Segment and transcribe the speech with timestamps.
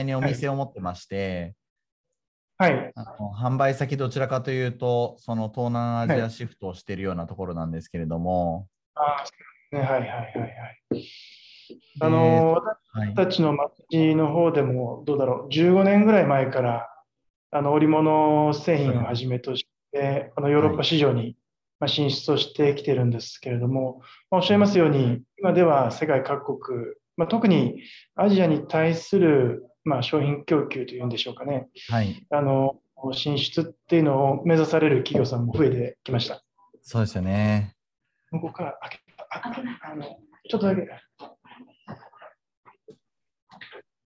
[0.00, 1.54] にお店を持ってまして、
[2.58, 2.92] はい。
[2.94, 10.46] あの販売先どちらかというと、その東南アジアシフトをしているようなところなんですけれども、あーね、はいはいはいは
[10.90, 10.94] い。
[10.94, 11.06] で
[12.00, 13.08] あの、はい。
[13.08, 16.88] 私たちの町の方でも、どうだろう、15年ぐらい前から、
[17.50, 21.36] あの織物製品をはじめとして、あのヨーロッパ市場に
[21.80, 26.78] まあ進出をしてきてるんですけれども、まあおっしゃいますように、今では世界各国、
[27.16, 27.82] まあ、特に
[28.14, 32.76] アジアに対するまあ商品供給というんでしょうかね、はい、あの
[33.12, 36.42] 進出っていうのを目指される企業さんも増えてきました。
[36.82, 37.74] そうですよね。
[38.30, 39.24] 向こうから開けた。
[39.30, 40.04] ああの
[40.48, 40.88] ちょっとだけ。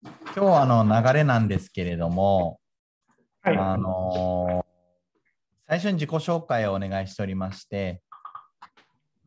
[0.02, 2.59] 今日はあの流れなんですけれども、
[3.42, 3.58] はい。
[3.58, 4.66] あの
[5.67, 8.02] 最初に自己紹介をお願いしておりまして、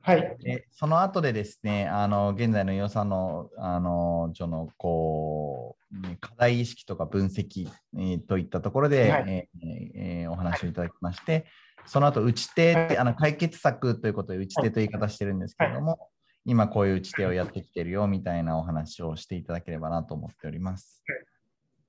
[0.02, 0.36] はい。
[0.40, 11.46] でその後でですね、あの現在の予算のあのそのこうね課題意識とか分析、えーといったところで、はいえーえーお話をいただきまして、
[11.86, 16.08] その後打ち手、はいあの解決策ということで打ち手という言い方してるんですけれども、
[16.44, 21.04] 今こういう打ち手をやってきてるよみたいなお話をしていただければなと思っております。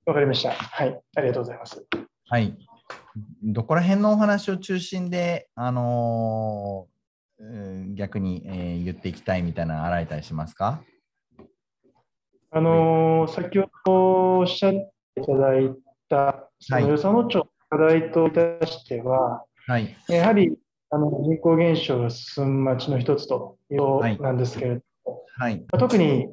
[0.05, 0.51] わかりました。
[0.51, 1.01] はい。
[1.15, 1.83] ありがとうございます。
[2.29, 2.55] はい。
[3.41, 6.92] どこら辺のお話を中心で、あのーうん
[7.95, 10.81] 逆に、えー言っていきたいみたいなの洗えたりしますか？
[12.51, 15.73] あのー先ほどおっしゃっていただい
[16.09, 19.95] た、そのはい与謝野町の課題といたしては、はい。
[20.07, 20.57] やはり
[20.89, 25.57] あの人口減少が進む町の一つというこはいとなんですけれども、はい。
[25.57, 26.27] まあ特に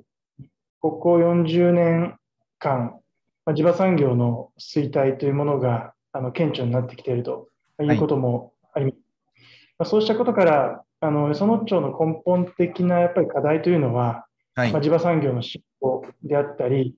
[0.80, 2.16] ここ40年
[2.58, 3.00] 間、
[3.46, 7.48] まあ地場産業の衰退というものがあの顕著になってきていると
[7.80, 8.96] いうこともあります。
[9.78, 14.82] まあそうしたことから、あのその町の根本的なやっぱり課題というのは、はいまあ、。
[14.82, 16.94] 地場産業の振興であったり、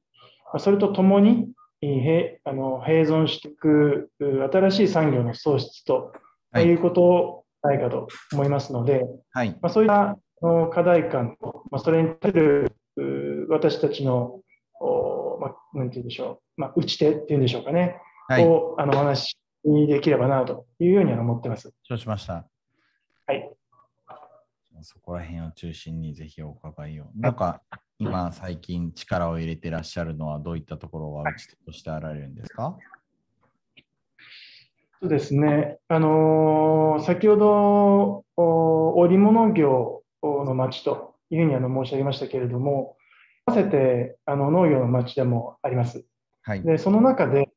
[0.46, 1.48] まあそれとともに
[1.82, 6.12] えーへあの併存していくう新しい産業の創出と
[6.52, 9.50] はいいうことないかと思いますので、はい。
[9.60, 14.40] まあ、そういったあの課題感と、まあ、それに対するう私たちの、
[14.80, 18.46] おまあ、なんて言うんでしょう、まあ、打ち手っていうんでしょうかね、はい。
[18.46, 21.72] をあのお話しできればなというようには思ってます。
[21.84, 22.44] 承知しました。
[23.26, 23.50] はい。
[24.82, 27.06] そこら辺を中心にぜひお伺いを。
[27.16, 27.62] なんか、
[27.98, 32.76] 今最近力を入れてらっしゃるのはどういったところが打ち手としてあられるんですか？
[35.00, 42.96] そうですね、あのー先ほどお織物業の町というふうにあの申し上げましたけれども、
[43.46, 46.04] 合わせてあの農業の町でもあります。
[46.42, 46.62] はい。
[46.62, 47.50] で、その中で、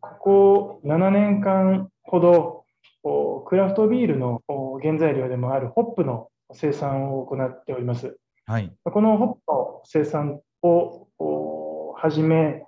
[0.00, 2.64] ここ7年間ほど、
[3.02, 8.16] おクラフトビールのお原材料でもあるホップの生産を行っております。
[8.46, 8.72] はい。
[8.84, 12.64] このホップの生産をおはじめ、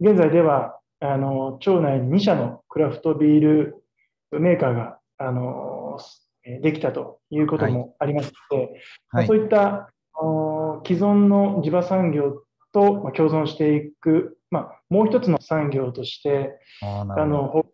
[0.00, 3.84] 現在ではあの町内に2社のクラフトビール
[4.32, 5.98] メーカーがあの
[6.44, 8.80] えーできたということもありまして、
[9.10, 9.38] はいそう。
[9.38, 12.42] いったお既存の地場産業
[12.72, 17.72] とまあ共存していく、まあ、もう一つの産業として、あのホップを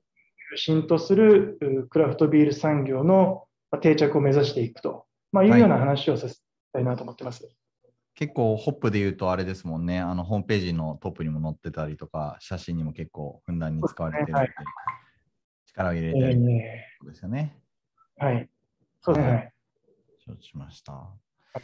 [0.51, 6.37] 中心とするうクラフトビール産業のまあ定着を目指していくと、まあ、いうような話をさせ
[6.73, 7.49] たいなと思ってます。
[8.15, 14.55] 結構ホップで言うとあれですもんね、あのホームページのトップにも載ってたりとか、写真にも結構ふんだんに使われてるので、はい
[15.67, 16.41] 力を入れえてる
[17.03, 17.59] うですよね。
[18.17, 18.49] はい。
[19.03, 19.33] そうですね。
[19.33, 19.53] はい
[20.27, 20.93] 承知しました。
[20.93, 21.59] じ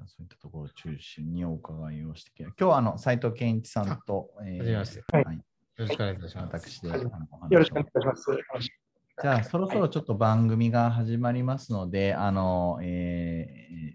[0.00, 5.42] ゃあそういったところを中心にお伺いをしていき今日はあの斉藤健一さんと、えはじめましてはいよ
[5.76, 6.70] ろしくお願いいたします。
[6.70, 8.87] 私でよろしくお願いいたします。
[9.20, 13.88] じゃあ、そろそろちょっと番組が始まりますので、あの、えー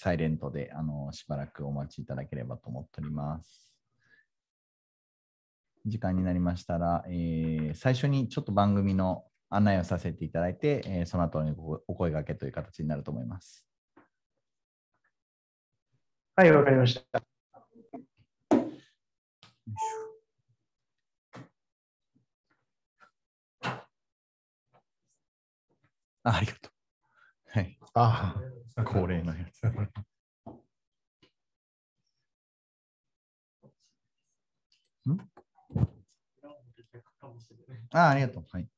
[0.00, 3.74] サイレントであのしばらくお待ちいただければと思っております。
[5.84, 13.66] 時間になりましたら、えー最初にちょっと番組の案内をさせていただいて、えーその後におお声掛けという形になると思います。
[16.36, 17.20] はい、わかりました。
[26.24, 26.72] あありがとう。
[27.58, 28.36] はい、あ
[28.84, 29.62] 恒例のやつ。
[35.06, 35.18] ん？
[37.92, 38.44] あありがとう。
[38.50, 38.68] はい。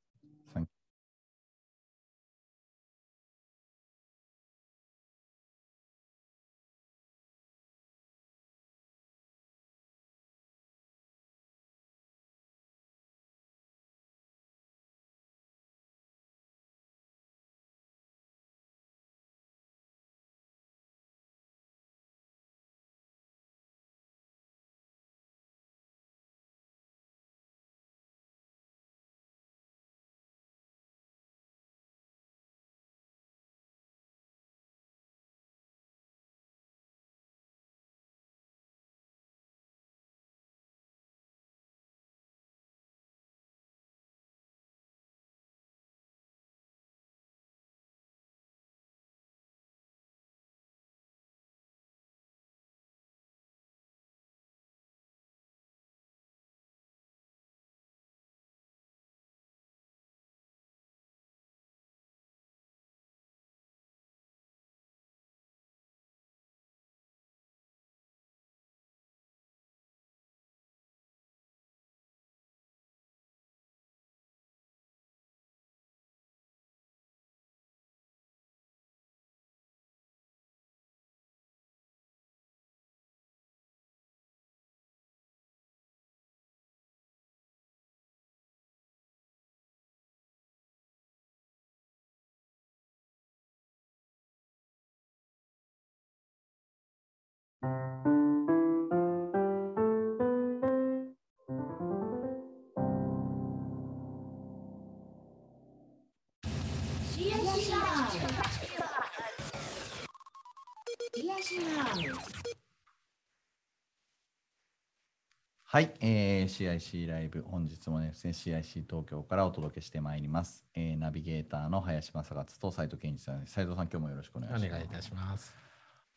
[115.72, 120.64] はい、えー、CIC ライブ、本日もですね、CIC 東京からお届けしてまいります。
[120.75, 123.52] えー、ナビゲーターの林正勝と斉藤健一さんです。
[123.52, 124.67] 斉藤さん、今日もよろしくお願いします。
[124.67, 125.55] お願いいたします。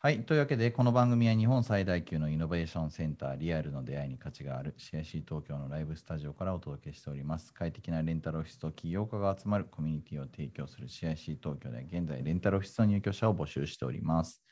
[0.00, 7.54] はい、というわけで、この番組は日本最大級のイノベーションセンター、リアルの出会いに価値がある CIC 東京のライブスタジオからお届けしております。
[7.54, 14.42] 快適なレンタルオフィスと起業家が集まるコミュニティを提供する CIC 東京で現在レンタルオフィスの入居者を募集しております。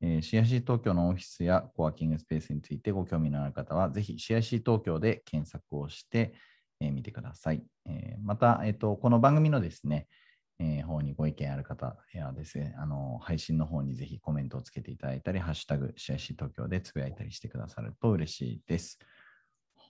[0.00, 6.34] えー、CIC 東京のオフィスやコワーキングスペースについてご興味のある方は、ぜひ CIC 東京で検索をして
[6.80, 7.62] み、えー、てください。
[7.86, 10.06] えー、また、えーと、この番組のですね、
[10.60, 18.98] えー、方にご意見ある方やですね、あの配信の方にぜひコメントをつけていただいたり、ハッシュタグ CIC 東京でつぶやいたりしてくださると嬉しいです。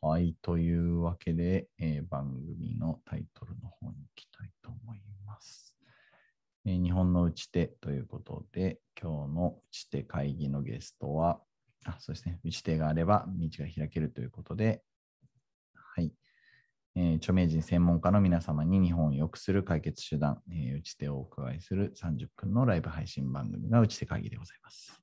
[0.01, 5.78] はい、というわけで、えー、番組のタイトルの方に行きたいと思います。
[6.69, 11.41] え、日本の打ち手ということで、今日の打ち手会議のゲストは、
[11.85, 14.83] あそうですね、打ち手があれば道が開けるということで、
[15.75, 16.13] はい。
[16.95, 25.01] えー、著名人専門家の皆様に日本を良くする解決手段、えー、打ち手をお伺いする30分のライブ配信番組が打ち手会議でございます。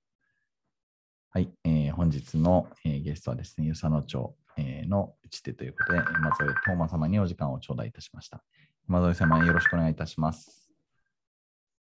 [1.31, 8.43] はい、えー、本日の、えー、ゲストはですね、与謝野町、え、の打ち手ということで、山添東馬様にお時間を頂戴いたしました。
[8.87, 10.64] 山添様、よろしくお願いいたします。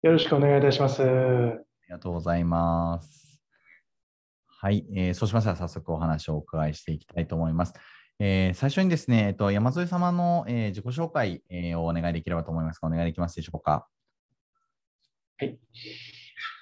[0.05, 1.01] よろしくお願いいたします。
[1.01, 3.41] ありがとうございます。
[4.45, 7.73] はい、えー、そうしましたら早速お話をお伺いしていきたいと思います。
[8.19, 13.87] えー、最初にですね、えっと、山添様の、えー、自己紹介、えー、をお願いできればと思いますが、お願いできますでしょうか？
[15.39, 15.57] はい。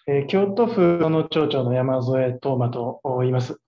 [0.07, 3.59] えー、京都府の町長の山添東馬と言います。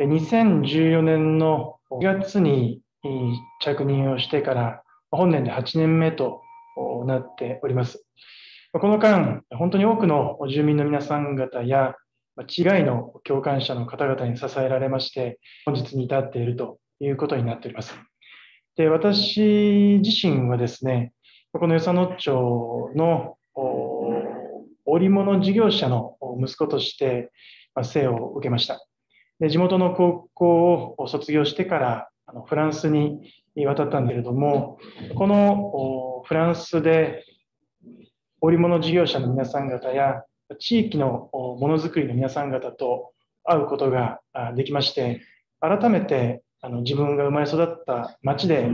[0.00, 2.82] 2014年の4月に
[3.62, 4.82] 着任をしてから
[5.12, 6.42] 本年で8年目と
[7.06, 8.04] なっております。
[8.72, 11.96] この間、本当に多くの住民の皆さん方や、
[12.48, 17.98] 違いの共感者の方々に支えられまして、本日に至っているということになっております。
[18.76, 21.12] で私自身はですね、
[21.52, 23.36] この与謝野町の
[24.84, 27.32] 織物事業者の息子として
[27.82, 28.86] 生を受けました。
[29.40, 32.08] で地元の高校を卒業してから
[32.46, 33.20] フランスに
[33.66, 34.78] 渡ったんだけれども、
[35.16, 37.24] このフランスで
[38.42, 40.22] 織物事業者の皆さん方や
[40.58, 43.12] 地域のものづくりの皆さん方と
[43.44, 44.20] 会うことが
[44.56, 45.20] できまして
[45.60, 48.68] 改めてあの自分が生まれ育った町で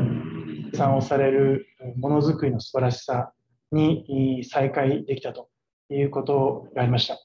[0.73, 1.67] 生産をされる
[1.99, 3.33] ものづくりの素晴らしさ
[3.73, 5.49] に再会できたと
[5.91, 7.19] いうことがありました。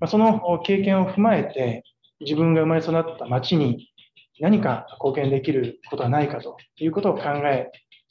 [0.00, 1.84] まその経験を踏まえて
[2.20, 3.88] 自分が生まれ育った町に
[4.40, 7.70] 何か貢献できることはないかということを考え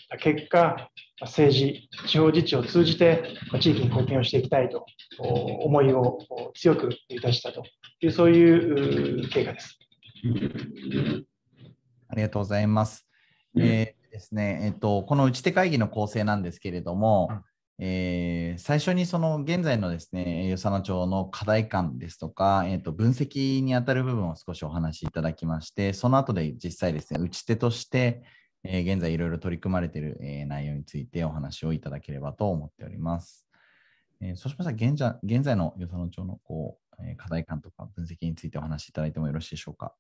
[0.10, 0.90] た結果、
[1.22, 3.24] 政治、地方自治を通じて
[3.60, 4.86] 地域に貢献をしていきたいと
[5.20, 6.18] 思いを
[6.56, 7.64] 強くいたしたと
[8.02, 9.78] いう、そういう経過です。
[12.10, 13.08] ありがとうございます。
[13.58, 17.30] えー、ですね、えっ、と、この打ち手会議の構成なんですけれども、
[17.84, 28.24] えー、最初にその現在のですね、与謝野町の課題感ですとか、えー、と分析にあたる部分を少しお話しいただきまして、その後で実際ですね、打ち手として、
[28.64, 33.48] えー、現在いろいろ取り組まれている、えー、内容についてお話をいただければと思っております。
[34.22, 39.96] えー、そうしましたら現在現在の与謝野町のこう、え課題感とか分析についてお話しいただいてもよろしいでしょうか？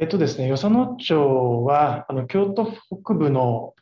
[0.00, 2.70] えっとですね、与謝野町はあの京都
[3.02, 3.74] 北部の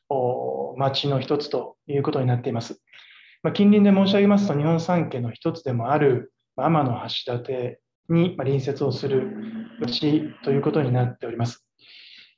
[0.76, 2.81] 町の一つということになっています。
[3.43, 9.37] まあ、近隣で申し上げますと、日本三景の一つでもある天橋立に隣接をする
[9.81, 11.66] 町ということになっております。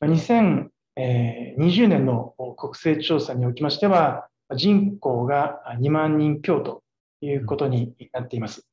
[0.03, 6.83] 2020年の国勢調査におきましては、人口が2万人強と
[7.21, 8.67] いうことになっています。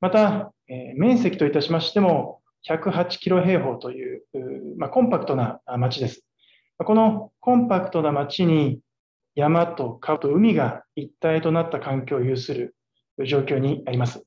[0.00, 0.52] また、
[0.96, 4.22] 面積といたしましても、108キロ平方という、
[4.76, 6.24] まあ、コンパクトな町です。
[6.78, 8.80] このコンパクトな町に
[9.34, 12.74] 山と川と海が一体となった環境を有する
[13.24, 14.24] 状況にあります。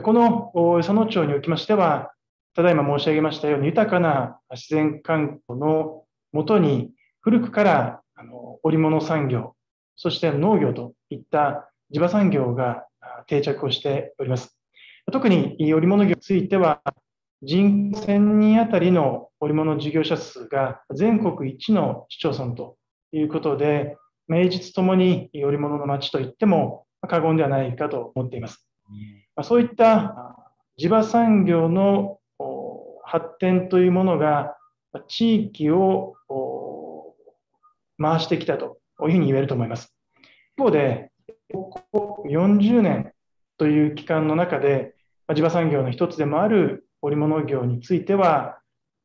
[0.00, 2.12] この佐野町におきましては、
[2.54, 6.90] ただいま申し上げましたように、豊かな自然環境のもとに、
[7.20, 9.54] 古くからあの織物産業、
[9.96, 12.86] そして農業といった地場産業が
[13.26, 14.58] 定着をしております。
[15.10, 16.82] 特に織物業については、
[17.42, 22.76] 人1000人あたりの織物事業者数が全国一の市町村と
[23.12, 23.96] いうことで、
[24.28, 28.68] 名実ともに織物の町といっても過言ではないかと思っています。
[29.42, 30.36] そういった
[30.76, 32.18] 地場産業の
[33.04, 34.56] 発展というものが
[35.08, 36.14] 地域を
[37.98, 39.94] 回してきたというふうに言えると思います。
[40.56, 41.10] 一方で、
[41.52, 43.12] ここ40年
[43.58, 44.94] という期間の中で、
[45.34, 48.58] 地場産業の一つでもある織物業については、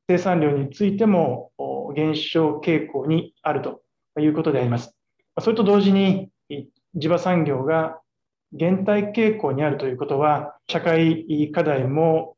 [0.10, 1.51] 生産量についても
[1.96, 3.82] 減少傾向にあると
[4.20, 4.96] いうことであります。
[5.39, 6.30] それと同時に、
[6.96, 8.00] 地場産業が
[8.54, 12.36] 減退傾向にあるということは、社会課題も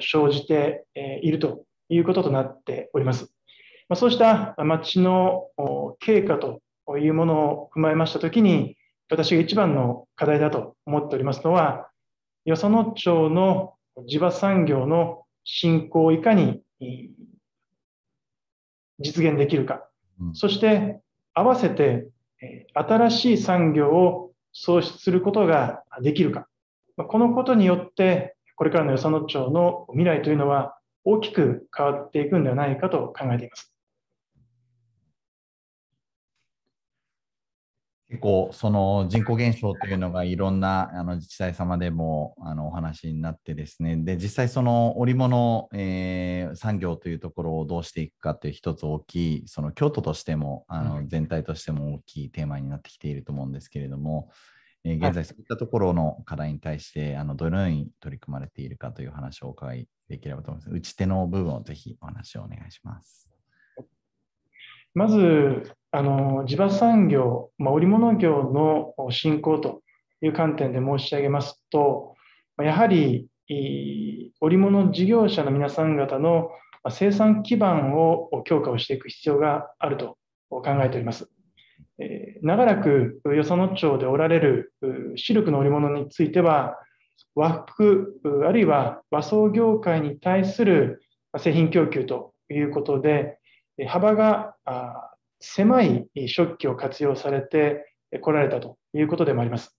[0.00, 3.32] 生じているということとなっております。
[3.94, 5.48] そうした町の
[6.00, 6.60] 経過と
[6.98, 8.76] いうものを踏まえましたときに、
[9.08, 11.88] 私が一番の課題だと思っておりますのは、
[12.44, 13.74] よその町の
[14.06, 16.62] 地場産業の振興をいかに
[18.98, 19.88] 実現できるか、
[20.20, 21.00] うん、そして
[21.34, 22.08] 合わせて
[22.74, 26.46] 新しい産業を創出することができるか、
[26.96, 33.72] このことによって、これからのよその町の未来というのは大きく変わっていくんではないかと考えています。
[38.08, 54.30] 結構その人口減少というのがいろんなあの自治体様でもあのお話になってですねで実際その織物、えー、産業というところをどうしていくかという一つ大きいその京都としてもあの全体としても大きいテーマになってきていると思うんですけれども、
[54.88, 60.72] えー、現在そういったところの課題に対してあのどのように取り組まれているかという話をお伺いできればと思います。
[60.72, 63.28] 打ち手の部分をぜひお話をお願いします。
[64.94, 69.82] まず、あの地場産業、まあ、織物業の振興と
[70.22, 72.14] いう観点で申し上げますと、
[72.58, 76.50] やはり織物事業者の皆さん方の
[76.90, 80.16] 生産基盤を強化をしていく必要があると
[80.48, 81.28] 考えております。
[82.42, 84.72] 長らくよその町でおられる
[85.16, 86.76] シルクの織物については、
[87.34, 91.02] 和服あるいは和装業界に対する
[91.38, 93.38] 製品供給ということで、
[93.86, 94.54] 幅が
[95.40, 97.84] 狭い食器を活用されて
[98.22, 99.76] こられたということでもあります。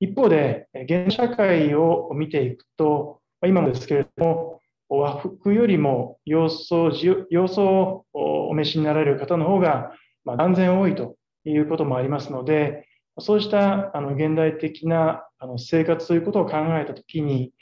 [0.00, 6.90] 一方で、現社会を見ていくと、今もですけれども、和服よりも洋装
[7.30, 9.92] 洋装をお召しになられる方の方が
[10.24, 11.16] 断然多いと
[11.50, 12.86] いうこともありますので、
[13.18, 17.52] そうしたあの現代的なあの生活ということを考えたときに、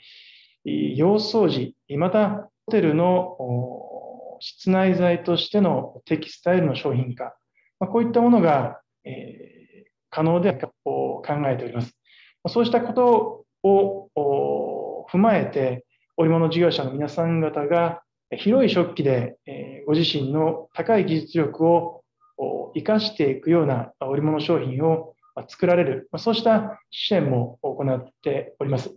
[0.65, 7.35] 洋装時、またホテルの室内材としてのテキスタイルの商品化、
[7.79, 11.97] まあ、こういったものが、えー、可能であると考えております。
[12.49, 15.85] そうしたことを踏まえて、
[16.17, 18.01] 織物事業者の皆さん方が
[18.31, 22.03] 広い食器で、えー、ご自身の高い技術力を
[22.77, 25.15] 生かしていくような織物商品を
[25.47, 28.95] 作られる、そうした支援も行っております。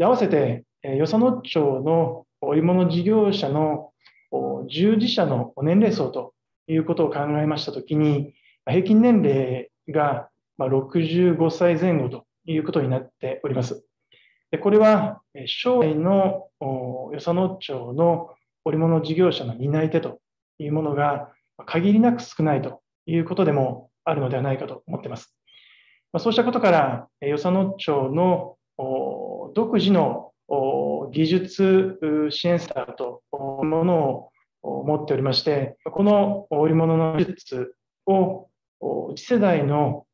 [0.00, 3.92] 合わせて、よその町の織物事業者の
[4.68, 6.34] 従事者の年齢層と
[6.66, 8.34] いうことを考えましたときに、
[8.66, 10.28] 平均年齢が
[10.58, 13.84] 65歳前後ということになっております。
[14.60, 20.20] これは、将来のよその町の織物事業者の担い手と
[20.58, 21.30] いうものが
[21.66, 25.34] 限りなく少ないということでもあるのではないかと思っています。
[26.18, 28.56] そうしたことから、よその町の
[29.54, 30.32] 独自の
[31.12, 31.98] 技術
[32.30, 34.28] 支援センターというもの
[34.62, 37.74] を持っておりまして、この織物の技術
[38.06, 38.48] を
[39.16, 40.06] 次世代の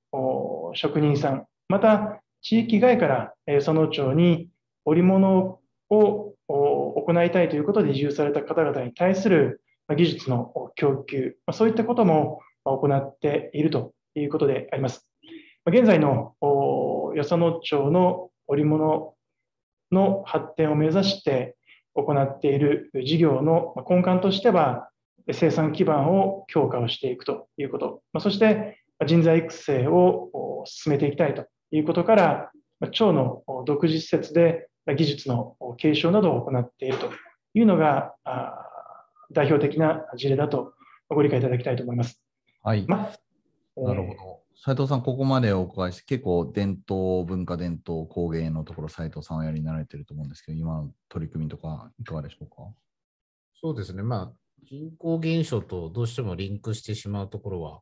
[0.74, 4.48] 職人さん、また地域外からその町に
[4.84, 5.58] 織物
[5.90, 9.62] を行いたいということで移住された方々に対する
[9.94, 12.40] 技術の供給、そういったことも
[12.76, 15.08] 行っているということであります。
[15.66, 19.14] 現在のよその町の織物
[19.92, 21.56] の発展を目指して
[21.94, 24.88] 行っている事業の根幹としては、
[25.32, 37.10] 生産基盤を強化をしていくということ、そして人材育成を進めていきたいということから、町の独自施設で技術の継承などを行っていると
[37.54, 38.14] いうのが
[39.32, 40.72] 代表的な事例だと
[41.08, 42.22] ご理解いただきたいと思います。
[42.68, 42.84] はい。
[42.86, 43.10] ま
[43.78, 44.40] なるほど。
[44.62, 52.56] 斉藤さん、ここまでお伺いして、結構伝統、文化伝統、工芸のところ、斉藤さんはやりになられてると思うんですけど、今の取り組みとか、いかがでしょうか？
[53.58, 57.80] そうですね、まあ、人口減少とどうしてもリンクしてしまうところは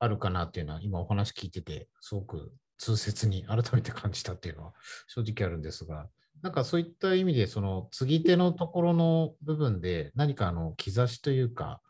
[0.00, 4.72] あるかなっていうのは、今お話聞いてて、すごく痛切に改めて感じたっていうのは
[5.06, 6.08] 正直あるんですが、
[6.42, 11.80] なんかそういった意味で、その継ぎ手のところの部分で、何かあの兆しというか、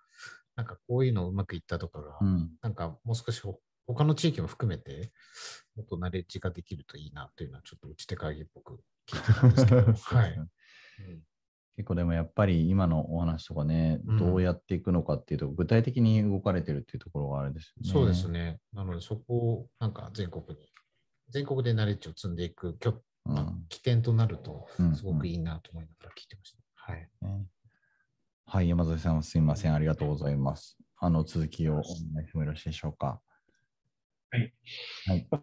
[0.59, 3.41] なんかこういうのうまくいったとかが、うん、なんかもう少し
[3.87, 5.13] 他の地域も含めて、
[5.77, 10.37] もっとナレッジができるといいなというのは、ちょっと打ち手会議っぽく聞いてたんですけど、 はい。
[11.77, 17.93] 結構でもやっぱり今のお話とかね、どうやっていくのかっていうと、具体的に動かれてるっていうところがあれですよね。
[17.93, 18.59] そうですね。
[18.73, 20.67] なのでそこをなんか全国に、
[21.29, 22.77] 全国でナレッジを積んでいく、
[23.25, 26.59] まあ、起点となると、すごくいいなと思いながら聞いてました。
[26.75, 27.09] はい。
[28.51, 29.75] はい、山添さん、すみません。
[29.75, 30.79] ありがとうございます。
[30.97, 31.85] あの続きをお願い
[32.27, 33.21] してもよろしいでしょうか？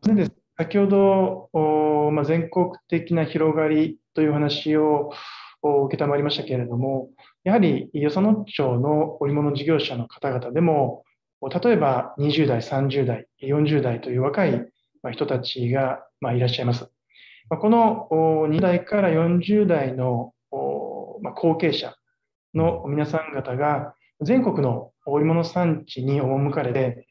[0.01, 5.11] それで先ほど、おまあ、全国的な広がりという話を
[5.61, 7.09] お承りましたけれども、
[7.43, 11.03] やはり与謝野町の織物事業者の方々でも、
[11.41, 14.51] お例えば20代、30代、40代という若い
[15.03, 16.89] まあ人たちがまあいらっしゃいます。
[17.51, 21.95] まあこのお20代から40代のおまあ後継者
[22.55, 27.07] の皆さん方が全国の織物産地に赴かれて、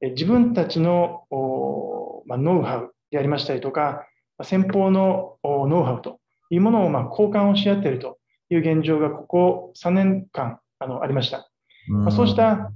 [0.00, 4.06] え自分たちのノウハウでありましたりとか、
[4.38, 6.18] まあ先方のおノウハウと
[6.50, 8.18] いうものをまあ交換をし合っていると
[8.50, 11.50] いう現状がここ3年間あのありました。
[11.88, 12.72] まあ、そうした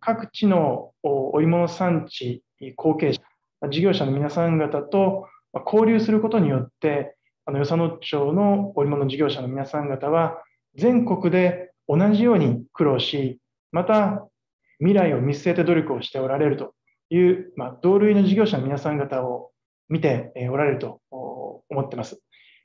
[0.00, 2.42] 各地のお織物産地
[2.76, 3.22] 後継者、
[3.60, 10.42] まあ事業者の皆さん方とまあ交流することによって、あの与謝野町の織物事業者の皆さん方は、
[10.76, 13.38] 全国で同じように苦労し、
[13.72, 14.26] また
[14.78, 16.74] 未来を見据えて努力をしておられると
[17.10, 19.50] いう、まあ、同類の事業者の皆さん方を
[19.88, 22.20] 見ておられると思ってます。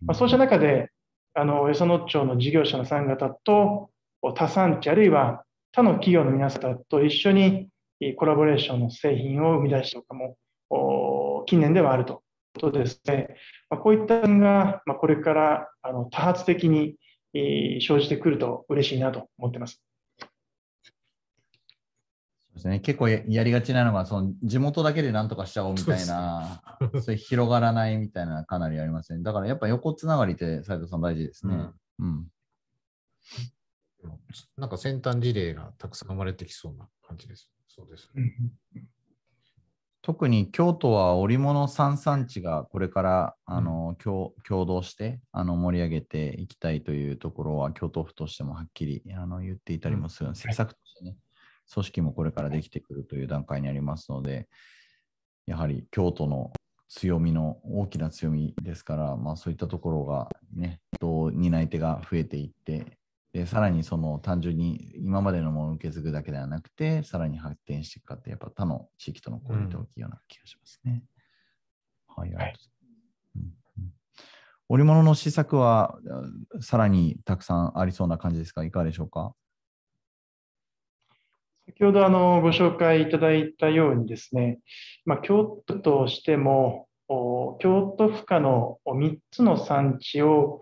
[0.06, 0.90] まあ、そうした中で、
[1.34, 3.90] あの与謝野町の事業者のさん方と
[4.36, 7.70] 他産地、あるいは他の企業の皆さんと一緒に
[8.18, 10.36] コラボレーションの製品を生み出してとかも
[11.46, 12.24] 近年ではあると
[12.56, 13.36] いうことですね。
[13.70, 16.96] まあ、こういった点が、ま、これからあの多発的に
[17.34, 19.82] 生じてくると嬉しいなと思っています。
[20.20, 20.26] そ
[22.54, 26.62] うですね、結構ややりがちなのが、その地元だけでなんとかしちゃおうみたいな、
[27.02, 29.24] そういう広がらないみたいなかなりありますね。
[29.24, 31.56] だからやっぱ横つながりって斉藤さん大事ですね。
[32.00, 32.28] うん。
[34.02, 34.20] でも
[34.58, 37.50] なんか先端事例がたくさん生まれてきそうな感じです。
[37.68, 38.10] そうです。
[40.02, 51.18] 特に京都は織物産産地がこれからあの、共共同してあの盛り上げていきたいというところは京都府としてもはっきりあの言っていたりもする、政策としてね、
[51.74, 54.48] 組織もこれからできてくるという段階にありますので、
[55.46, 56.52] やはり京都の
[56.88, 62.99] 強みの大きな強みですから、まあ、そういったところがね、どう担い手が増えていって、
[63.32, 71.04] でさらにその単純に今までのものを受け継ぐだけではなくて、さらに発展していくかって、やっぱ他の地域との交流って大きいような気がしますね。
[72.08, 72.72] うございます。
[73.36, 73.94] うんうん。
[74.68, 75.98] 織物の施策は
[76.58, 78.64] あさらにたくさんありそうな感じですか？
[78.64, 79.34] いかがでしょうか？
[81.68, 84.60] 先ほどあのご紹介いただいたようにですね、
[85.06, 90.62] まあ、京都としても、お京都府下の3つの産地を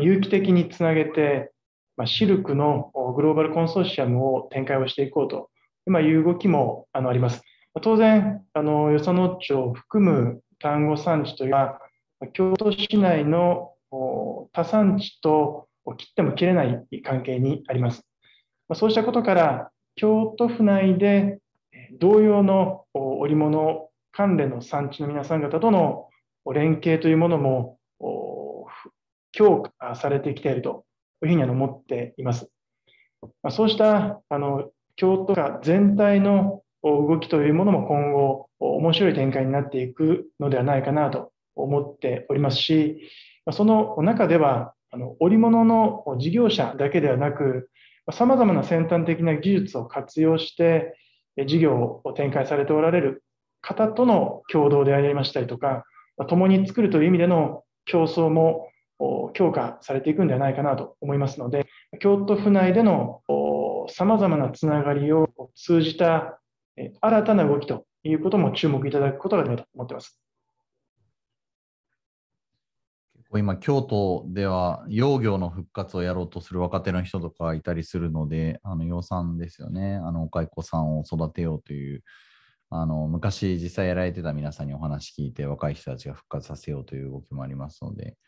[0.00, 1.52] 有機的につなげて、
[1.96, 5.50] まあ、シルクのグローバルコンソーシアムを展開をしていこうと
[5.86, 7.42] まいう動きもあのあります。
[7.80, 11.80] 当然、あの与謝野町を含む丹後産地というのは、
[12.34, 13.72] 京都市内の
[14.52, 18.04] 他産地と切っても切れない関係にあります。
[18.68, 21.40] まそうしたことから、京都府内で
[21.98, 26.08] 同様の織物関連の産地の皆さん方との
[26.52, 27.78] 連携というものも
[29.32, 30.84] 強化されてきていると
[31.22, 32.48] いうふうに思っています。
[33.50, 43.08] そうしたあの京都府全体の動きというものも今後面白い展開になっていくのではないかなと思っておりますし、
[43.52, 47.70] その中ではあの織物の事業者だけではなく、
[48.10, 50.96] さまざまな先端的な技術を活用して、
[51.46, 53.24] 事業を展開されておられる
[53.60, 55.84] 方との共同でありましたりとか、
[56.28, 58.68] 共に作るという意味での競争も
[59.34, 61.66] 強化されていくんではないかなと思いますので、
[62.00, 63.22] 京都府内での
[63.88, 66.38] さまざまなつながりを通じた
[67.00, 70.18] 新たな動きということも注目いただくことができと思ってます。
[73.34, 82.02] 今、京都では養業の復活をやろうとする若手の人とかいたりするので、あの養蚕ですよね、あのお蚕さんを育てようという、
[82.68, 88.18] あの昔実際やられてた皆さんにお話聞いて、若い人たちが復活させようという動きもありますので、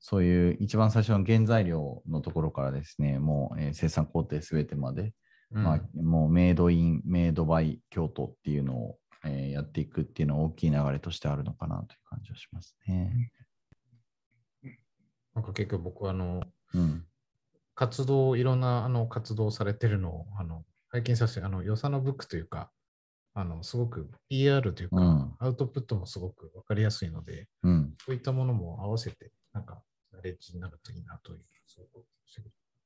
[0.00, 5.12] そういう一番最初の原材料のところからですね、もう、えー生産工程すべてまで、
[5.50, 13.32] うんまあ、もうメイドイン、メイドバイ京都っていうのを、えーやっていくっていうのは大きい流れとしてあるのかなという感じはしますね。
[15.34, 16.42] なんか結局僕はあの、
[16.74, 17.04] うん。
[17.74, 22.70] 活動、いろんなあの活動をされてるのをあの拝見させて、あの、よさのブックというか、
[23.34, 27.94] あの、すごく PR というか、うんアウトプットもすごくわかりやすいので、うん。
[28.04, 29.80] そういったものも合わせて、なんか、
[30.18, 31.86] ナレッジになるといいなという、そう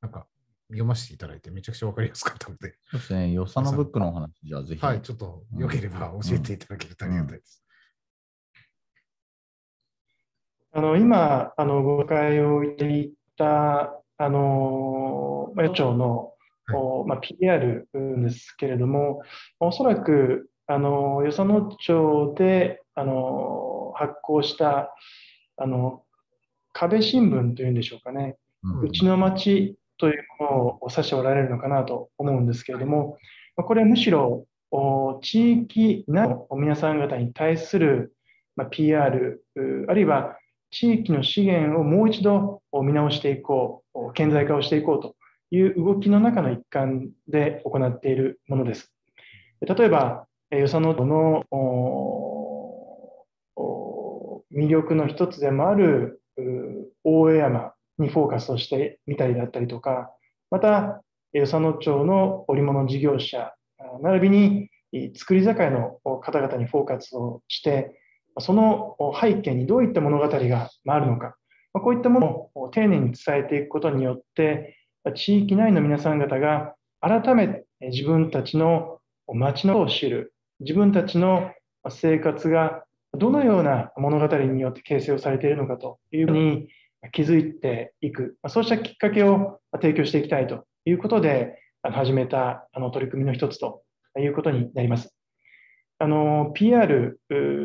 [0.01, 0.27] なんか、
[0.69, 3.33] 読ませていただいてめちゃくちゃわかりやすかったので、そうですね。
[3.33, 4.85] よさのブックのお話、じゃあぜひ。
[4.85, 7.65] はい、ちょっと良ければ教えていただけるとありがたいです。
[10.75, 16.33] あの今あのご会をいただいたあの、まあ、町の、
[16.67, 19.23] はい、まあ、PR ですけれども、
[19.59, 24.95] おそらく、あの、与謝野町で、あの、発行した、
[25.57, 26.05] あの、
[26.73, 28.37] 壁新聞というんでしょうかね、
[28.83, 33.19] うちの町というものを指しておられるのかなと思うんですけれども、
[33.57, 34.47] これはむしろ
[35.21, 38.15] 地域の皆さん方に対する
[38.71, 39.45] PR、
[39.89, 40.37] あるいは
[40.71, 45.15] 地域の資源をもう一度見直していこう、顕在化をしていこうと
[45.51, 48.91] いう動きの中の一環で行っているものです。
[49.61, 51.45] 例えば、与謝野の
[54.55, 56.22] 魅力の一つでもある
[57.05, 60.11] 大江山にフォーカスをしてみたりだったりとか、
[60.51, 63.55] また、与謝野町の織物事業者、
[64.03, 64.71] 並びに
[65.17, 67.99] 作り酒屋の方々にフォーカスをして、
[68.39, 71.37] その背景にどういった物語があるのか、
[71.73, 74.77] こういったものを丁寧に伝えていくことによって、
[75.15, 81.51] 地域内の皆さん方が改めて自分たちの街のを知る、自分たちの
[81.89, 86.69] 生活がどのような物語によって形成をされているのかというふうに
[87.13, 93.83] 気づいていく、そうしたきっかけを提供していきたいということで始めた取り組みの一つと
[94.19, 95.15] いうことになります。
[96.55, 97.21] PR、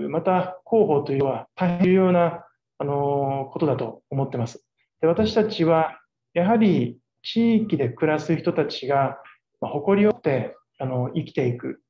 [0.09, 2.43] また広報というのは大変重要な
[2.79, 4.63] あのことだと思っています。
[5.01, 5.99] で私たちは
[6.33, 9.17] やはり地域で暮らす人たちが
[9.61, 11.81] 誇りを持ってあの生きていく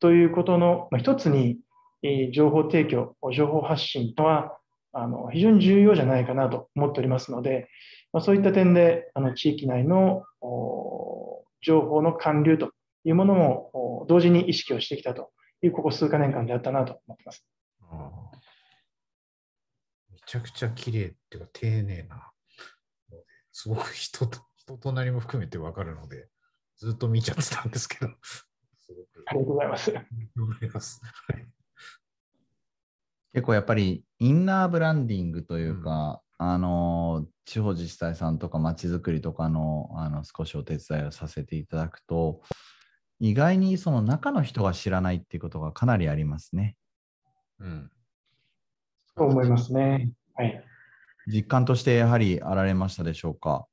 [0.00, 1.58] ということの一つに
[2.02, 4.58] 情報提供、情報発信とは
[4.92, 7.68] あの非常に重要じゃないかなと思っておりますので、
[8.12, 10.24] まあ、そういった点であの地域内の
[11.60, 12.72] 情報の還流と
[13.04, 15.30] いうものも同時に意識をしてきたと
[15.62, 17.46] いうここ数か年間であったなと思ってます。
[20.10, 22.30] めちゃくちゃ綺麗っていうか丁寧な、
[23.52, 26.28] すごく人と人となりも含めて分かるので、
[26.76, 28.06] ずっと見ちゃってたんですけど、
[29.26, 29.92] ありがとうございます。
[33.34, 42.40] 結構やっぱりインナーブランディングというか、うん、あの地方自治体さんとかまちづくりとかのあの少しお手伝いをさせていただくと
[43.20, 46.76] 意外にその中の人が知らないっていうことがかなりありますね。
[47.60, 47.90] うん。
[49.16, 50.12] そう思いますね。
[50.34, 50.64] はい。
[51.26, 53.66] 実感としてやはりあられましたでしょうか？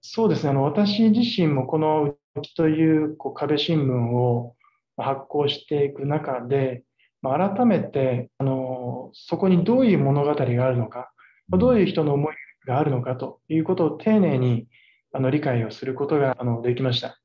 [0.00, 0.50] そうですね。
[0.50, 4.54] あの私自身もこのうちというこう壁新聞を
[4.96, 6.84] 発行していく中で、
[7.22, 11.12] まあ、改めてあのそこにどういう物語があるのか、
[11.48, 12.34] どういう人の思い
[12.66, 14.66] があるのかということを丁寧に
[15.12, 17.18] あの理解をすることがあのできました。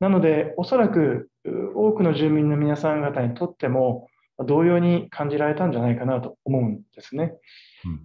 [0.00, 1.30] なので、おそらく
[1.74, 4.08] 多くの住民の皆さん方にとっても
[4.46, 7.34] 同様に感じられたんじゃないかなと思うんですね。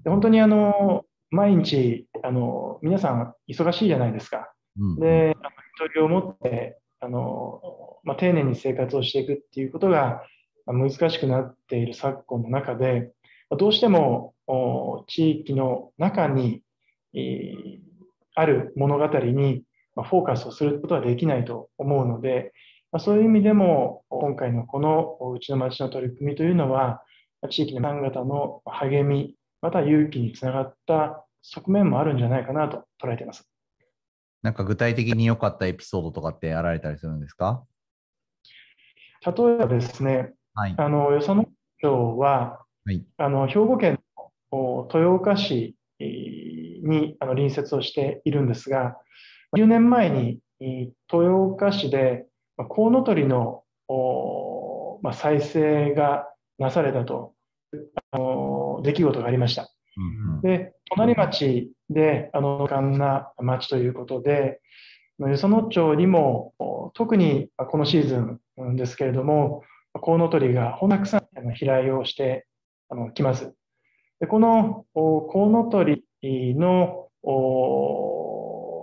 [0.03, 4.51] で本当にあの毎日あの皆さん忙しいじゃないですか。
[4.99, 5.35] で、
[5.77, 7.61] 一人を持ってあの、
[8.03, 10.23] まあ、丁寧に生活をしていくっていうことが
[10.65, 13.11] 難しくなっている昨今の中で、
[13.57, 14.33] どうしても
[15.07, 16.61] 地域の中に
[18.35, 19.63] ある物語に
[19.95, 22.51] フォーカスをすることはできないと思うので、
[22.99, 27.01] そういう意味でも今回のこのうちの町の取り組みというのは、
[27.49, 33.47] 地域の方々の励み、また勇気につながった側面もあるんじゃないかなと捉えています。
[34.41, 37.63] なんか具体的に良かったエピソードとかってやられたりするんですか？
[39.25, 41.45] 例えばですね、はい、あの与謝野
[41.81, 43.99] 町は、はい、あの兵庫県
[44.51, 48.97] の豊岡市にあの隣接をしているんですが、
[49.57, 52.25] 10年前に豊岡市で
[52.69, 53.63] コウノトリの
[55.13, 56.27] 再生が
[56.59, 57.33] なされたと
[58.11, 59.69] あの出来事がありました。
[60.43, 64.59] で隣町であのかんな町ということで、
[65.19, 66.53] 与謝野町にも
[66.93, 69.63] 特にこのシーズンですけれども、
[69.99, 72.45] コウノトリがほんたくさん飛来をして
[72.89, 73.53] あのきます。
[74.19, 77.09] でこのコウノトリの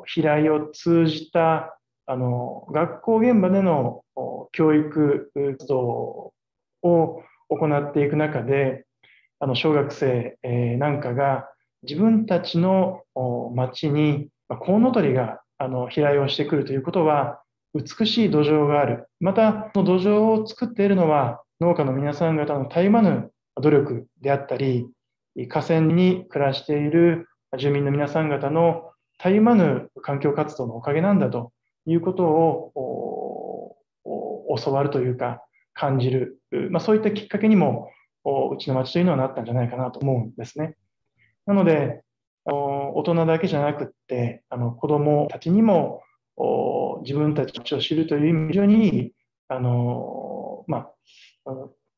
[0.07, 4.03] 飛来を通じたあの学校現場での
[4.53, 6.33] 教育活動
[6.83, 8.85] を行っていく中で
[9.39, 10.37] あの小学生
[10.79, 11.49] なんかが
[11.83, 13.03] 自分たちの
[13.55, 17.41] 町にコウノトリがあの飛来をしてくるということは
[17.75, 23.31] 美しい土壌があるまたその土壌を作っているのは農家の皆さん方のたゆまぬ
[23.61, 24.89] 努力であったり
[25.49, 27.29] 河川に暮らしている
[27.59, 31.53] 住民の皆さん方のたゆまぬ環境活動のおかげなんだと
[31.87, 33.77] いうことを
[34.59, 35.43] 教わるというか
[35.75, 37.91] 感じる、まあ、そういったきっかけにも
[38.25, 40.77] うちの町というのはなったんじゃないかなと思うんですね。
[41.47, 42.03] なので、
[42.45, 46.03] 大人だけじゃなくってあの子どもたちにも
[47.03, 49.13] 自分たちを知るという意味非常に
[49.49, 50.89] あの、ま
[51.45, 51.51] あ、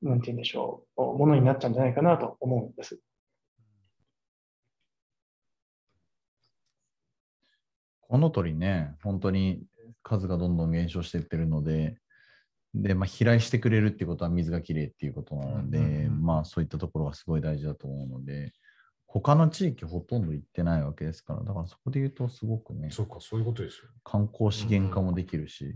[0.02, 2.98] なんて言うんでしょう、ものになったんじゃないかなと思うんです。
[8.00, 9.62] この鳥ね、本当に
[10.02, 11.96] 数がどんどん減少していってるので、
[12.74, 18.52] で、まあ、飛来してくれるっていうことは水がきれいっていうことなので、うんうんうん、まあそういったところがすごい大事だと思うので、
[19.20, 23.88] 他の地域ほとんど行ってないわけですから、だからそこで言うとすごくね、そうか、そういうことですよ。
[24.04, 25.68] 観光資源化もできるし、う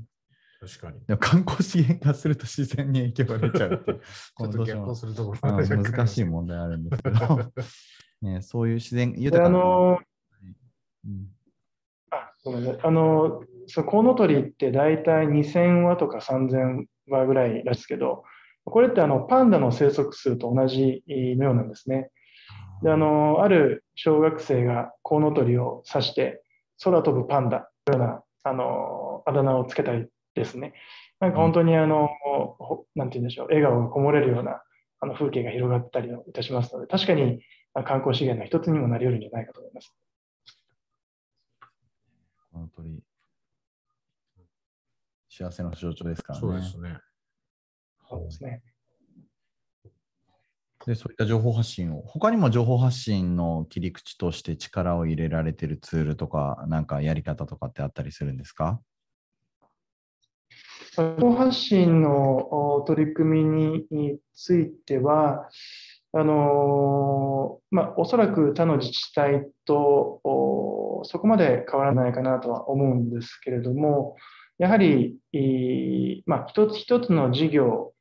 [0.65, 1.05] ん、確かに。
[1.07, 7.19] でも 観光資源化すると自然に影響が出ちゃうっていう、 ちょっと逆行するところ難しい問題あるんですけど、
[8.23, 9.59] ね、そういう自然豊かな。
[9.59, 10.01] あの
[11.05, 11.37] うん
[12.45, 12.81] ごめんなさい。
[12.85, 18.23] あの、そのコウノトリって大体2000羽とか3000羽ぐらいですけど、
[18.65, 22.11] これってあのパンダの生息数と同じのようなんですね。
[22.83, 26.43] であのある小学生がコウノトリを指して
[26.83, 30.75] 空飛ぶパンダのようなあのあだ名をつけたりですね、
[31.19, 32.11] なんか本当にあの、
[32.95, 34.63] なんて言うんでしょう、笑顔がこもれるような
[35.01, 37.41] あの風景が広がったりいたしますので、確かに
[37.85, 39.97] 観光資源の一つにもなり得るんじゃないかと思います。
[42.53, 43.03] この鳥、
[45.29, 46.41] 幸せの象徴ですからね。
[46.41, 46.99] そうですね。
[48.09, 48.63] そうですね。
[50.87, 58.81] で、そういった情報発信を、他にも情報発信の切り口として力を入れられているツールとか、なんかやり方とかってあったりするんですか？
[60.97, 65.49] 情報発信の取り組みについては、
[66.13, 70.21] あのまあ、おそらく他の自治体と
[71.05, 74.17] そこまで変わらないかなとは思うんですけれども、
[74.57, 75.19] やはり、
[76.25, 77.93] まあ、一つ一つの事業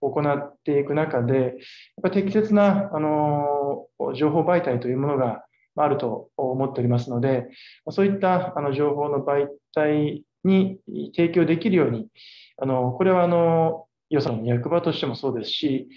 [0.00, 1.52] 行っていく中で、やっ
[2.02, 5.44] ぱ適切なあの情報媒体というものが
[5.76, 7.48] あると思っておりますので、
[7.90, 10.78] そういったあの情報の媒体に
[11.14, 12.08] 提供できるように、
[12.56, 15.88] あのこれはあの予算の役場としてもそうですし、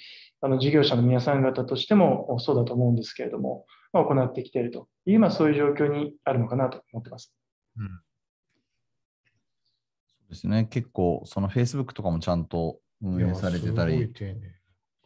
[0.41, 7.33] あの事業者の皆さん方としてもそうだと思うんですけれども、まあ、行ってきているという、まあ、そういう状況にあるのかなと思ってます。
[7.77, 7.91] うん、そ
[10.27, 14.13] うですね、結構、その Facebook とかもちゃんと運営されてたり、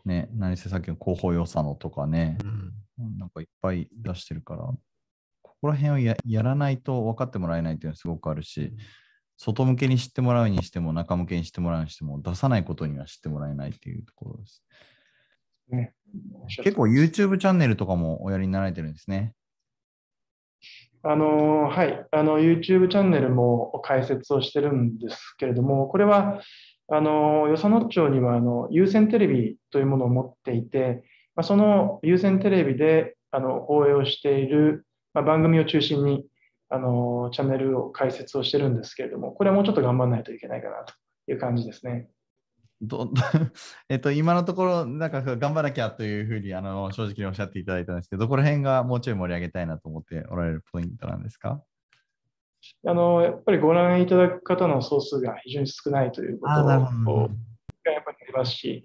[0.05, 2.37] ね、何せさっきの広報予算のとかね、
[2.99, 4.61] うん、なんかいっぱい出してるから、
[5.41, 8.73] ここら辺をややらないと分かってもらえないっていうのはすごくあるし、
[9.37, 14.63] 外向けに知ってもらうにしても、中向けに知ってもらうにしても、出さないことには知ってもらえないっていうところです。
[15.69, 15.93] ね、
[16.63, 19.33] 結構 YouTube チャンネルとかもおやりになられてるんですね。
[21.01, 26.41] あのはい、あの YouTube チャンネルも開設をしてるんですけれども、これは
[26.87, 31.03] あの与謝野町にはあの有線テレビというものを持っていて、
[31.35, 36.25] まあ、その有線テレビであの放映をしている、まあ、番組を中心に
[36.69, 40.93] あのチャンネルを開設をしてるんですけれども、これはもうちょっと頑張らないといけないかなと
[41.31, 42.09] いう感じですね。
[42.81, 43.11] ど
[43.89, 51.61] えっと、今のところ、なんか頑張らなきゃというふうにあの正直におっしゃっていただいたんですけど、どこら辺がもうちょい盛り上げたいなと思っておられるポイントなんですか？
[52.87, 58.83] あのやっぱりご覧いただく方の総数が非常に少ないということがやっぱりありますし、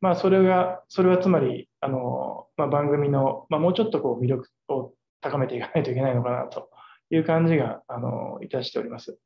[0.00, 6.70] まあ、それがそれはつまりあの、まあ、番組の、まあ、もうちょっとこう魅力を高めていかないといけないのかなと
[7.10, 9.18] いう感じがあのいたしております。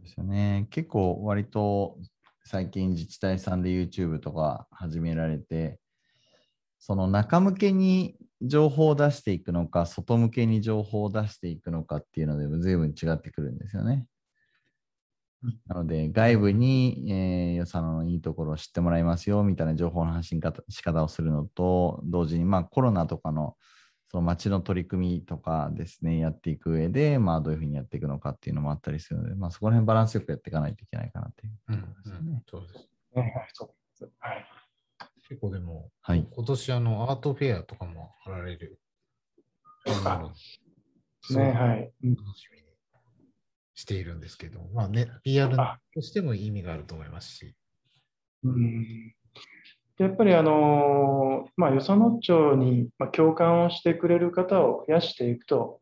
[0.00, 0.68] ですよね。
[0.70, 1.96] 結構割と
[2.44, 5.78] 最近自治体さんで YouTube とか始められて、
[6.78, 14.06] その中向けに情報を出していくのか、外向けに情報を出していくのかっていうのでも随分違ってくるんですよね。
[15.66, 23.56] なので、外部に、えー、予算のいいところを知ってもらいますよみたいな情報の発信方仕方をするのと、同時に、まあ、コロナとかの
[24.10, 32.42] その町の取り組みとかですね、やっていく上で、まあ、どういうふうにやっていくのかっていうのもあったりするので、まあ、そこら辺バランスよくやっていかないといけないかなっていうところですね。
[32.46, 34.10] そうですね。
[34.20, 34.63] はい。
[35.28, 38.78] 結構でも、はい、今年あのアートフェアとかもあられる。
[39.86, 41.92] ね、はい。
[42.02, 42.64] 楽しみに
[43.74, 45.54] しているんですけど、まあね、PR
[45.94, 47.54] としても意味があると思いますし。
[48.42, 49.14] うん
[49.98, 55.80] やっぱりあの、まあ、よその町に共感をしてくれる方を増やしていくと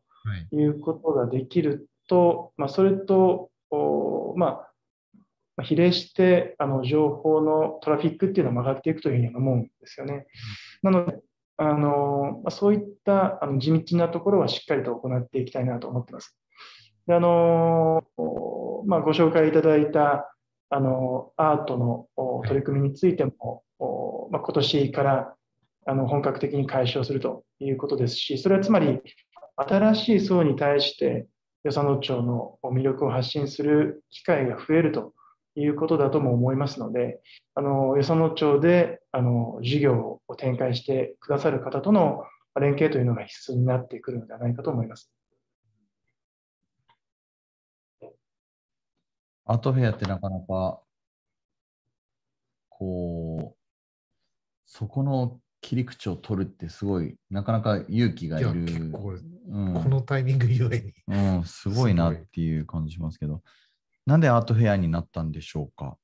[0.51, 3.49] いうことができると、はい、まあ、それと、
[4.35, 4.72] まあ、
[5.61, 10.25] 比例してあの情報のトラフィックっていうのは曲がっていくというふうに思うんですよね。
[10.81, 11.19] なので、
[11.57, 16.35] あのまあ、そういったあの地道なところはしっかりと行っていきたいなと思っています。
[17.05, 18.03] であの
[18.87, 20.33] まあ、ご紹介いただいた
[20.69, 22.07] あのアートの
[22.45, 23.63] 取り組みについても、
[24.31, 25.35] まあ、今年から
[25.85, 28.99] あの本格的に解消するということですし、それはつまり
[29.55, 31.27] 新しい層に対して
[31.63, 35.13] 与謝野町の魅力を発信する機会が増えると
[35.55, 37.21] いうことだとも思いますので、
[37.55, 42.23] あの与謝野町であの事業を展開してくださる方との
[42.59, 45.11] 連携というのが必須になってくるのではないかと思います。
[49.45, 50.81] アートフェアってなかなか、
[52.69, 53.57] こう、
[54.65, 58.61] そこの切り口を取るってすごい、なかなか勇気がいる。
[58.61, 59.17] い結構、
[59.49, 60.93] うん、このタイミングゆえに。
[61.07, 63.41] うん、すごいなっていう感じしますけど、
[64.05, 65.97] なんでアートフェアになったんでしょうか？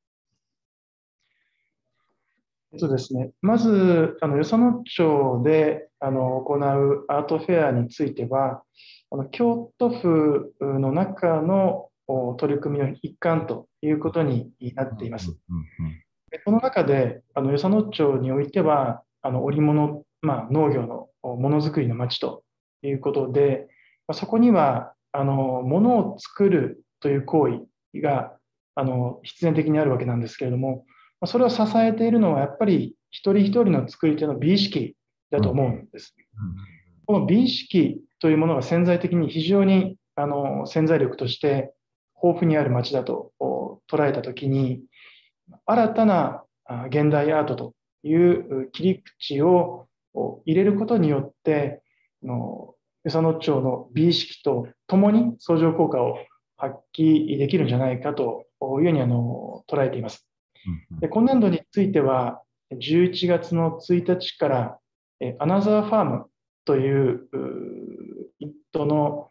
[2.71, 8.61] えっとですね、まず、あの与謝野町であの行うアートフェアについては、
[9.11, 11.89] あの京都府の中の
[12.37, 15.35] 取り組みの一環ということになっています。
[16.45, 22.43] この中で、あの与謝野町においては、あの織物、まあ、農業のものづくりの町と
[22.83, 23.67] いうことで、
[24.13, 28.33] そこにはあの物を作るという行為が
[28.75, 30.85] あの必然的にあるわけなんですけれども、
[31.25, 34.95] それを支えているのはやっぱり一人一人の作り手の美意識
[35.31, 36.15] だと思うんです。
[37.05, 41.73] この美意識というものが潜在的に非常にあの潜在力として
[42.21, 43.31] 豊富にある町だと
[43.89, 44.81] 捉えたときに、
[45.65, 46.43] 新たな
[46.87, 47.73] 現代アートと
[48.03, 49.87] いう切り口を
[50.45, 51.81] 入れることによって、
[52.21, 52.75] 与
[53.07, 56.17] 謝野町の美意識とともに相乗効果を
[56.59, 60.27] 発揮できるんじゃないかというようにあの捉えています。
[60.99, 62.41] で今年度については、
[62.71, 64.79] 11月の1日から、
[65.39, 66.25] アナザーファーム
[66.65, 67.27] という
[68.39, 69.29] 一途の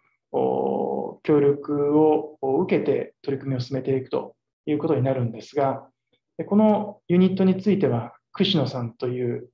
[1.23, 4.35] 協力を受けて取り組みを進めていくと
[4.67, 5.87] いうことになるんですが、
[6.47, 9.51] このユニットについては、串野さんという、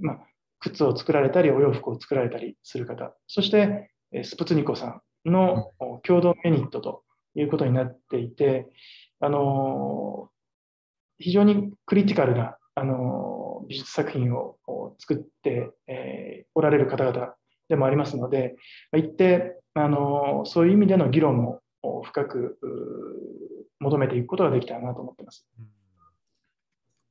[0.00, 0.18] まあ、
[0.60, 3.90] 靴を作られたり、お洋服を作られたりする方、そして
[4.22, 7.02] スプツニコさんの共同ユニットと
[7.34, 8.66] いうことになっていて、
[9.20, 10.30] あの
[11.18, 14.56] 非常にクリティカルなあの美術作品を
[14.98, 17.34] 作って、えー、おられる方々
[17.68, 18.56] でもありますので、
[18.96, 21.60] 一定あのそういう意味での議論も
[22.04, 22.58] 深く
[23.80, 25.46] 求めていくことができたらなと思っています。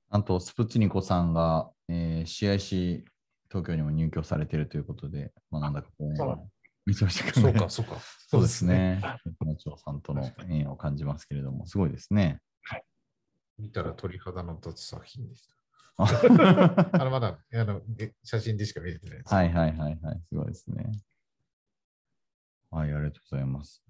[0.10, 3.04] なんと、スプツニコさんが、えー、CIC
[3.50, 6.18] 東京にも入居されているということで、まあ、なんだかこう、め
[6.96, 7.98] ちゃめちゃそうか、そうか。
[8.30, 9.02] そうですね。
[9.40, 12.40] 町さんとの縁を感じますけれども、すごいですね。
[12.64, 12.84] はい、
[13.60, 15.58] 見たら鳥肌の立つ作品でした。
[16.00, 16.06] あ
[17.04, 17.82] のまだあの
[18.24, 19.34] 写真でしか見れてないです。
[19.34, 20.92] はいはいはいはい、すごいですね。
[22.70, 23.84] はい、ありがとうございます。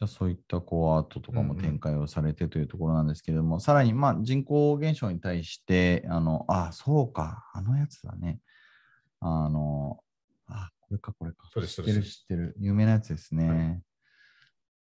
[0.00, 8.40] じゃあそういったこうアートとかも展開をされてというところなんですけれども、うんうん、さらにまあ人口減少に対して、あの、あ、そうか、あのやつだね。
[9.20, 10.02] あの、
[10.46, 11.48] あ、これかこれか。
[11.52, 12.54] そうです、知ってる知ってる。
[12.58, 13.82] 有名なやつですね。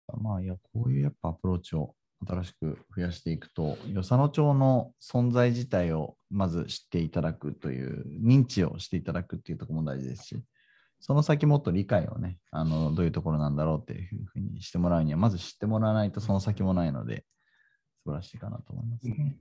[0.06, 1.94] はい、まあいや、こういうやっぱアプローチを
[2.26, 10.44] 新しく増やしていくと、与謝野町の存在自体をまず知っていただくという、認知をしていただくっていうところも大事ですし、
[11.00, 17.24] その先もっと理解をね、あのどういうところなんだろうっていうふうにしてもらうには、まず知ってもらわないとその先もないので、
[18.04, 19.38] 素晴らしいかなと思いますね。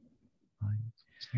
[0.62, 1.38] はい、あ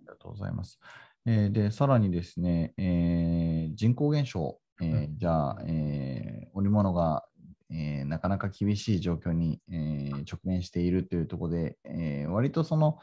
[0.00, 0.80] りがとうございます。
[1.26, 7.24] えー、で、さらにですね、えー、人口減少、えー、じゃあ、えー、織物が
[7.72, 12.98] えー、なかなか厳しい状況に、えー、直面しているというところで、えー、割とその、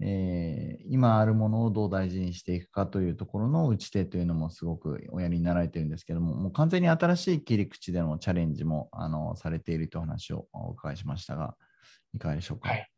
[0.00, 11.54] え今あるものをどう大事にしていくかというところの打ち手というのもすごくおやりになられているんですけども、もう完全に新しい切り口でのチャレンジもあのされているという話をお伺いしましたが、
[12.14, 12.70] いかがでしょうか？
[12.70, 12.95] はい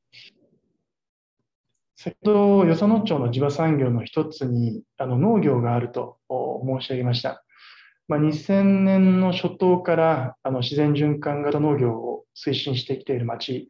[2.01, 7.45] 先ほど、与謝野町の地場産業の一つにあの農業があると申し上げました。
[8.07, 13.69] まあ、2000年の初頭からあの自然循環型農業を推進してきている町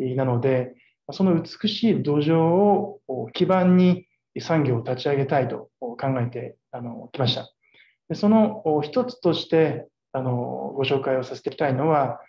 [0.00, 0.74] なので、
[1.12, 2.98] その美しい土壌を
[3.34, 4.08] 基盤に
[4.40, 8.16] 産業を立ち上げたいと考えてあのきました。
[8.16, 12.20] その一つとしてあのご紹介をさせていきたいのは、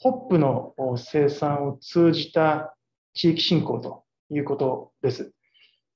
[0.00, 2.74] ホップの生産を通じた
[3.12, 5.32] 地域振興ということです。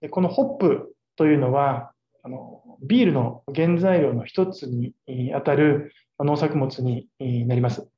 [0.01, 4.93] でこのホップというのは、あのビールの原材料の一つに
[5.35, 7.89] あたる農作物になります。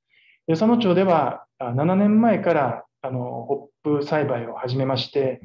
[0.46, 5.40] 与謝野町では7年前からあのホップ栽培を始めまして、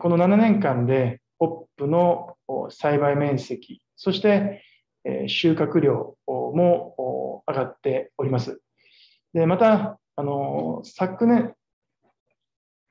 [0.00, 2.36] この7年間でホップの
[2.70, 4.62] 栽培面積、そして
[5.26, 8.60] 収穫量も上がっております。
[9.34, 11.54] でまたあの昨年、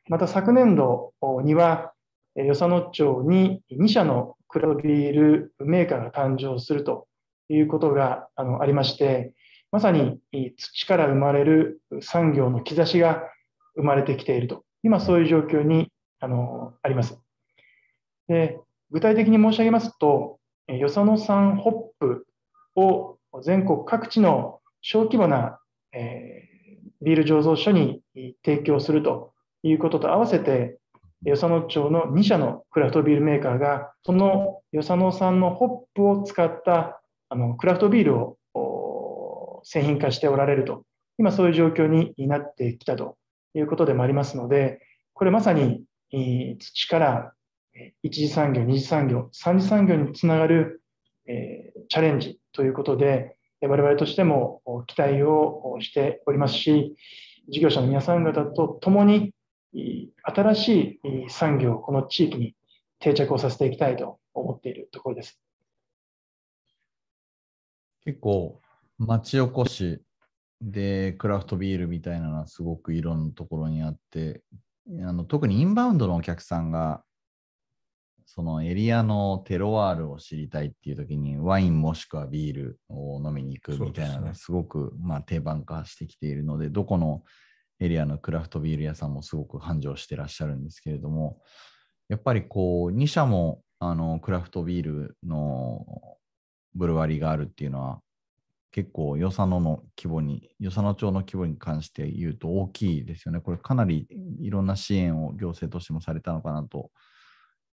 [0.07, 1.93] また昨年度には、
[2.35, 7.07] 与謝野町に2社のクラフトビールメーカーが誕生すると
[7.49, 9.33] いうことがあのありまして、
[9.71, 10.19] まさに
[10.57, 13.23] 土から生まれる産業の兆しが
[13.75, 15.89] 生まれてきていると、今そういう状況に
[16.19, 17.17] あのあります。
[18.27, 18.59] で
[18.91, 22.27] 具体的に申し上げますと、よその産ホップ
[22.75, 25.59] を全国各地の小規模な、
[25.93, 26.47] え、
[27.01, 28.01] ビール醸造所に
[28.43, 29.30] 提供すると
[29.63, 30.77] いうことと合わせて、
[31.23, 40.83] 与謝野町の2社のクラフトビールメーカーが、その与謝野産のホップを使ったあのクラフトビールを製品化しておられると、
[41.17, 43.17] 今そういう状況になってきたと。
[43.53, 44.79] いうことでもありますので、
[45.13, 45.83] これまさに
[46.59, 47.33] 土から
[48.01, 50.81] 一次産業、二次産業、三次産業につながる
[51.89, 56.95] チャレンジということで、我々としても期待をしておりますし、
[57.49, 59.33] 事業者の皆さん方と共に
[59.73, 62.55] 新しい産業をこの地域に
[62.99, 65.39] 定着をさせていきたいと思っているところです。
[68.03, 68.59] 結構、
[68.97, 70.01] 町おこし
[70.61, 74.41] でクラフトビールみたいなのはすごくいろんなところにあって、
[75.03, 77.03] あの特にインバウンドのお客さんが
[78.25, 87.23] そのエリアのテロワールを知りたいっていう時にワインもしくはビールを飲みに行くみたいなのがすごくまあ定番化してきているので、どこの
[87.81, 91.41] エリアのクラフトビール屋さんもすごく繁盛してらっしゃるんですけれども、
[92.09, 95.85] やっぱりこう、2社もあのクラフトビールの
[96.75, 97.99] ブルワリーがあるっていうのは、
[98.71, 103.41] 結構、与謝野の規模に、与謝野町の規模に関して言うと大きいですよね。
[103.41, 104.07] これかなり
[104.39, 106.91] いろんな支援を行政としてもされたのかなと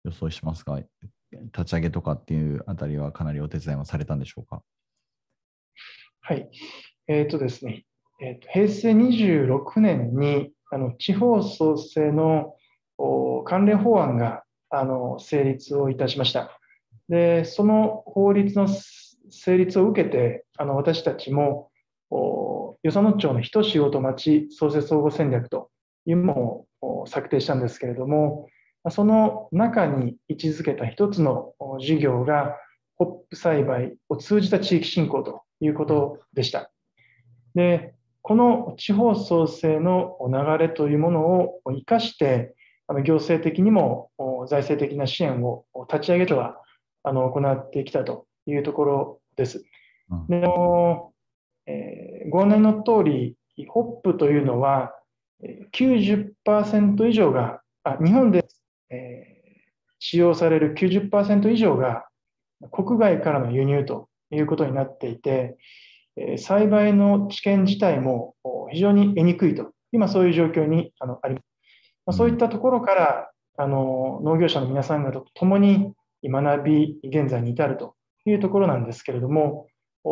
[0.05, 0.81] 予想しますが、
[1.31, 4.63] 立ち上げとかっていうあたりはかなりお手伝いもされたんでしょうか？
[6.21, 6.49] はい。
[7.07, 7.85] えっ、ー、とですね、
[8.21, 12.55] えーと、平成26年にあの地方創生の
[13.45, 16.59] 関連法案があの成立をいたしました。
[17.09, 18.69] で、その法律の
[19.31, 21.71] 成立を受けて、あの私たちも
[22.11, 25.71] 与謝野町の人仕事町創生総合戦略と
[26.05, 28.49] いうものを策定したんですけれども、
[28.91, 32.57] その中に位置づけた一つの事業が、
[32.97, 36.73] ホップ栽培を通じた地域振興ということでした。
[37.55, 37.95] で、
[38.29, 42.55] この地方創生の流れというものを生かして、
[43.03, 44.11] 行政的にも
[44.51, 46.59] 財政的な支援を立ち上げては
[47.05, 49.65] 行ってきたというところです。
[50.29, 50.47] で
[51.71, 53.37] えー、ご案内の通り、
[53.69, 54.93] ホップというのは
[55.73, 58.47] 90%以上が、あ日本で、
[58.91, 59.61] えー、
[60.01, 62.05] 使用される90%以上が
[62.73, 65.57] 国外からの輸入ということになっていて、
[66.39, 68.35] 栽培の知見自体も
[68.71, 71.45] 非常に得にくいと、今そういう状況にあのあります。
[72.07, 75.93] まそういったところからあの農業者の皆さん方と共に
[76.25, 77.95] 学び、現在に至ると
[78.25, 79.67] いうところなんですけれども、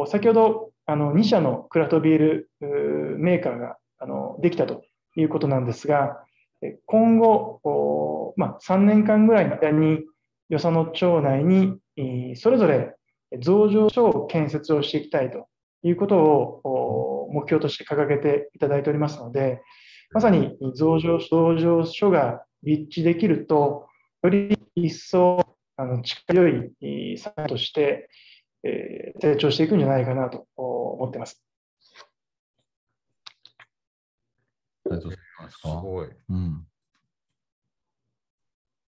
[0.06, 2.50] 先ほどあの2社のクラフトビール
[3.18, 4.84] メーカーがあのできたと
[5.16, 6.18] いうことなんですが、
[6.86, 10.04] 今後、まあ、3年間ぐらいの間に、
[10.48, 12.94] 与謝野町内にそれぞれ
[13.40, 15.48] 増上所を建設をしていきたいと
[15.86, 19.62] いうことを目標として掲げていただいておりますので、
[20.12, 23.86] まさに増上増上所が立地できると、
[24.22, 26.48] より一層あの力強
[26.80, 28.08] い産業として、
[28.64, 31.40] えー、成長していくんじゃないかなと思っています。
[34.86, 35.58] ありがとうございます。
[35.58, 36.08] すごい。
[36.28, 36.66] うん、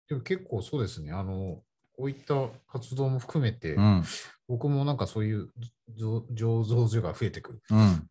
[0.09, 1.12] でも結構そうですね。
[1.12, 1.62] あの、
[1.97, 2.34] こういった
[2.70, 4.05] 活動も含めて、うん、
[4.49, 5.49] 僕もなんかそういう
[5.99, 7.62] 醸造所が増えてくる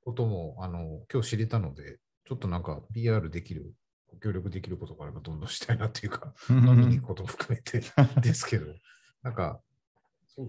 [0.03, 3.73] ことも、うん、あの今日知れたので、ちょっとなんか PR できる、
[4.07, 7.83] ご協力できることがあればどんどんしたいなっていうか、飲みに行くことも含めて
[8.21, 8.65] ですけど、
[9.21, 9.61] なんか。
[10.27, 10.41] す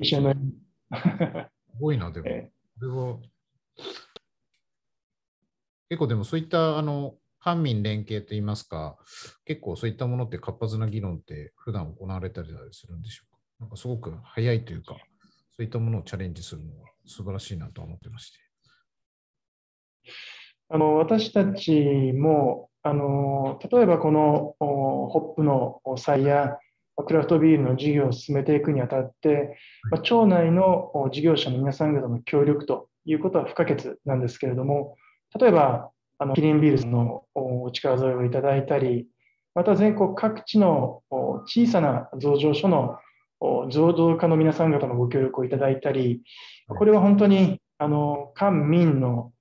[1.78, 2.26] ごいな、でも、
[2.80, 3.18] これは、
[5.88, 7.16] 結構でもそういったあの
[7.46, 8.96] 官民連携といいますか、
[9.44, 13.38] 結構そういったものって活発な議論って普段行われたりするんでしょうか？
[13.60, 14.96] なんかすごく早いというか、
[15.52, 18.38] そういったものをチャレンジするのは素晴らしいなと思ってまして。
[20.70, 26.58] あの私たちもあの例えばこのホップの採や
[26.96, 29.56] クラフトビールの事業を進めていくにあたって、
[29.92, 34.96] まあ、町内の事業者の皆さん方の協力ということは不可欠なんですけれども、
[35.38, 39.06] 例えばあのキリンビールズのお力添えをいただいたり、
[39.54, 41.02] また全国各地の
[41.46, 42.98] 小さな増上所の
[43.70, 46.22] 増造家の皆さん方のご協力をいただいたり、
[46.68, 49.32] これは本当にあの官民の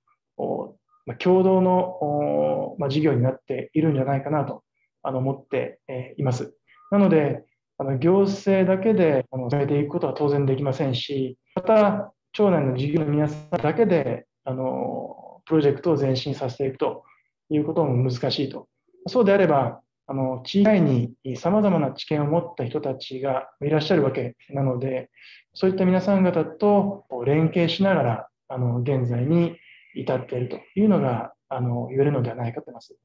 [1.18, 4.62] 共同の事業になっているんじゃないかなと
[5.02, 5.80] 思って
[6.18, 6.54] います。
[6.90, 7.44] なので、
[7.78, 17.04] あの行政だけであの進めていくことは当然できませんし、また、町内の事業の皆さんだけであのプロジェクトを前進させていくと
[17.48, 18.68] いうことも難しいと。
[19.06, 25.10] そうであれば、あの地域にさまざまな知見を持った人たちがいらっしゃるわけなので、
[25.54, 29.56] そういった皆さん方と連携しながら、あの現在に
[29.94, 32.96] 至っているというのがあの言えるのではないかと思います。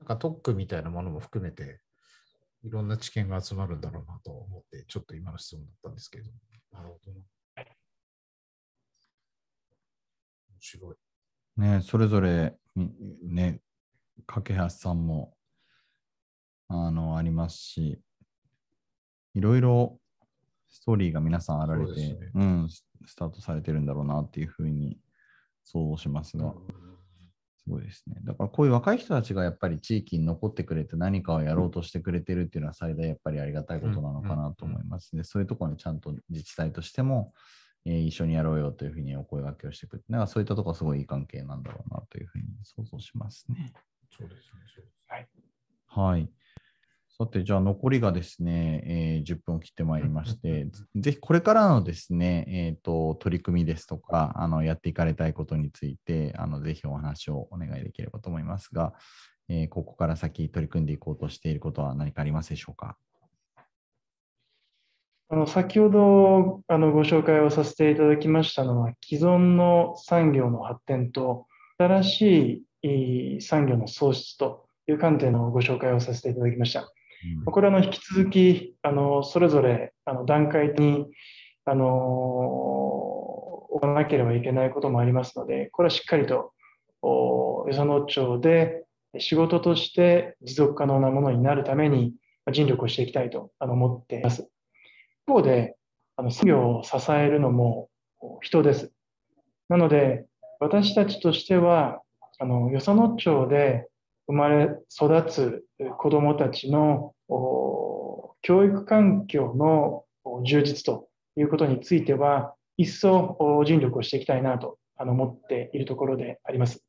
[0.00, 1.80] なんか特区みたいなものも含めて、
[2.64, 6.30] いろんな知見が集まるんだろうなと思って、ちょっと今の質問だったんですけど。
[6.72, 7.20] なるほどな。
[10.50, 10.96] 面白い。
[11.60, 12.54] ね、それぞれ、
[13.22, 13.60] ね、
[14.26, 15.34] 架橋さんも、
[16.68, 18.00] あの、ありますし、
[19.34, 19.98] いろいろ
[20.68, 22.84] ストーリーが皆さんあられて、ね、うん、ス
[23.16, 24.98] タートされてるんだろうなっていうふうに
[25.62, 26.54] 想像しますが、
[27.56, 28.16] すごいですね。
[28.24, 35.24] だからこういう若い人たちがやっぱり地域に残ってくれて何かをやろうとしてくれてるっていうのは最大やっぱりありがたいことなのかなと思いますね。
[35.24, 37.32] そういうところにちゃんと自治体としても、
[37.86, 43.72] えー、一緒にやろうよというふうにお声掛けをしてくれて、なんかそういったところはすごいいい関係なんだろうなというふうに想像しますね。
[44.10, 44.84] そうですね。
[45.06, 45.28] はい。
[45.86, 46.28] はい。
[47.18, 50.66] さて、じゃあ残りがですね、えー、10分を切ってまいりまして、
[50.96, 58.92] ぜひこれからのですね、えーと、取り組みですとかあの、やっていかれたいことについてあの、ぜひお話をお願いできればと思いますが、
[59.48, 62.98] えー、ここから先取り組んでいこうとしていることは何かありますでしょうか？
[65.28, 71.46] あの先ほどあのご紹介をさせていただきましたのは、既存の産業の発展と、
[71.78, 76.90] 新しい産業の創出という観点のご紹介をさせていただきました。
[77.44, 81.06] これは引き続きあのそれぞれあの段階に
[81.64, 86.52] あの行わなければいけないこともありますので、これはしっかりと
[87.02, 88.84] 与謝野町で
[89.18, 92.14] 仕事として持続可能なものになるために
[92.52, 94.48] 尽力をしていきたいと思っています。
[95.28, 95.74] 一方で、
[96.16, 97.88] あの産業を支えるのも
[98.42, 98.92] 人です。
[99.68, 100.24] なので、
[100.60, 102.00] 私たちとしては、
[102.38, 103.88] あの与謝野町で
[104.28, 105.64] 生まれ育つ
[105.98, 107.12] 子どもたちの
[108.40, 110.04] 教育環境の
[110.44, 116.84] 充実ということについては、一層尽力をしていきたいなと思っているところであります。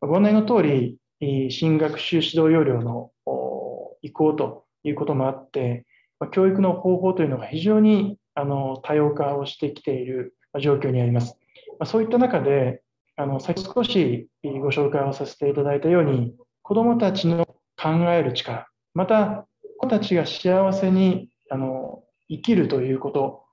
[0.00, 0.98] ご案内の通り、
[1.50, 3.10] 新学習指導要領の
[4.02, 5.86] 移行ということもあって、
[6.32, 11.38] 教育の方法というのが非常にあの多様化をしてきている状況にあります。
[11.84, 12.82] そういった中で、
[13.16, 17.46] あの先少しご紹介をさせていただいたように、子どもたちの
[17.76, 19.46] 考える力、また
[19.78, 23.44] 子たちが幸せにあの生きるということ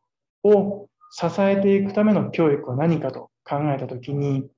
[0.43, 4.49] を支えていくための教育は何かと考えたときに、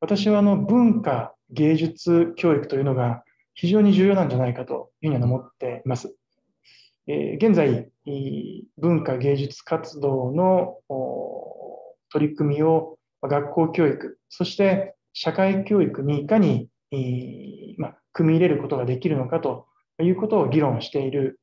[0.00, 3.22] 私はあの文化、芸術教育というのが
[3.54, 6.14] 非常に重要なんじゃないかというふうに思っています。
[7.06, 7.88] えー、現在、
[8.78, 10.78] 文化芸術活動の
[12.10, 16.68] 取り組みを学校教育、そして社会教育にいかに
[17.78, 19.66] ま、組み入れることができるのかと
[20.00, 21.38] いうことを議論している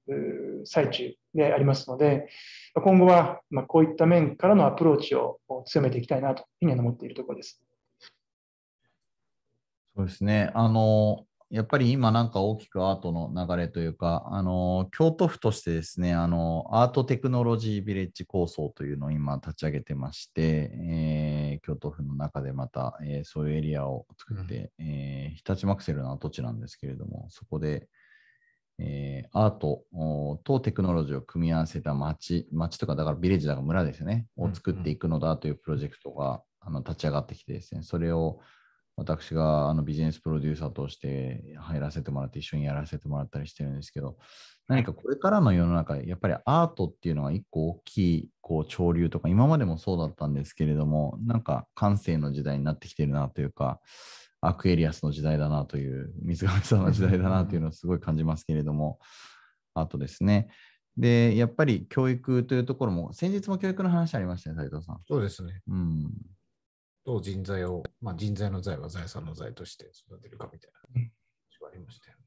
[0.66, 2.30] 最中でありますので、
[2.76, 7.62] 今後はまこういった面からのアプローチを強めていきたいなというふうに思っているところです。
[9.95, 10.51] そうですね。
[10.53, 27.88] あの、やっぱり今なんか大きくアートの流れというか、あの京都府としてですね、あのアートテクノロジービレッジ構想というのを今立ち上げてまして、えー、京都府の中でまた、えー、そういうエリアを作って、うん、えー、日立マクセルの跡地なんですけれども、そこで、
[28.78, 29.86] えー、アート
[30.43, 38.39] とテクノロジーを組み合わせた街、街とかだからビレッジだから村ですね、を作っていくのだというプロジェクトが、あの立ち上がってきてですね、それを
[39.00, 44.18] 私があのビジネスプロデューサーとして入らせてもらって一緒にやらせてもらったりしてるんですけど、
[44.68, 53.80] 何かこれからの世の中、やっぱりアートっていうのが一個大きいこう潮流とか、今までもそうだったんですけれども、なんか感性の時代になってきてるなというか、
[54.41, 59.00] アクエリアスの時代だなという、水上さんの時代だなというのをすごい感じますけれども、
[59.74, 60.50] アートですね。
[60.97, 65.00] で、やっぱり教育というところも、先日も教育の話ありましたね、斉藤さん。
[65.08, 65.62] そうですね。
[65.68, 66.12] うん。
[67.10, 72.18] どう人材を、まあ、人材の財は財産の財として育てるかみたいな話がありましたよ、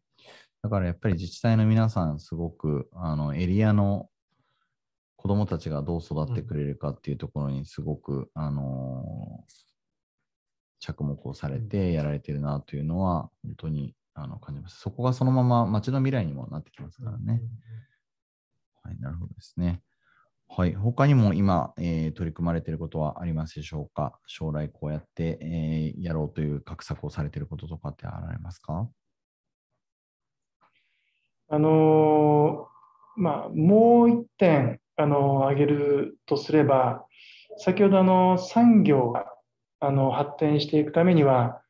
[0.61, 4.11] だからやっぱり自治体の皆さん、すごくあのエリアの
[5.15, 9.45] 子どもたちがどう育ってくれるかっていうところにすごく、うん、あの
[10.81, 14.81] 着目をされてやられてるなというのは本当にあの感じます。
[14.81, 17.41] そこがそのまま街の未来にもなってきますからね。
[18.83, 19.81] はい、なるほどですね。
[20.55, 24.19] はい、他にも今、えー、取り組まれていることはありますでしょうか？
[24.27, 28.87] 将来こうやって、えー、やろうという画策をされていることとかってあられますか？
[31.49, 32.69] あの
[33.17, 37.07] まあ、もう一点、あの挙げるとすれば、
[37.57, 39.25] 先ほどあの産業が
[39.81, 41.63] あの発展していくためには、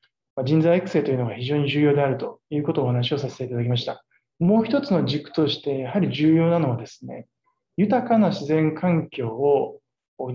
[0.44, 4.04] 人材育成というのが非常に重要であるということをお話をさせていただきました。
[4.40, 7.28] もう一つの軸として、やはり重要なのはですね、
[7.76, 9.80] 豊かな自然環境を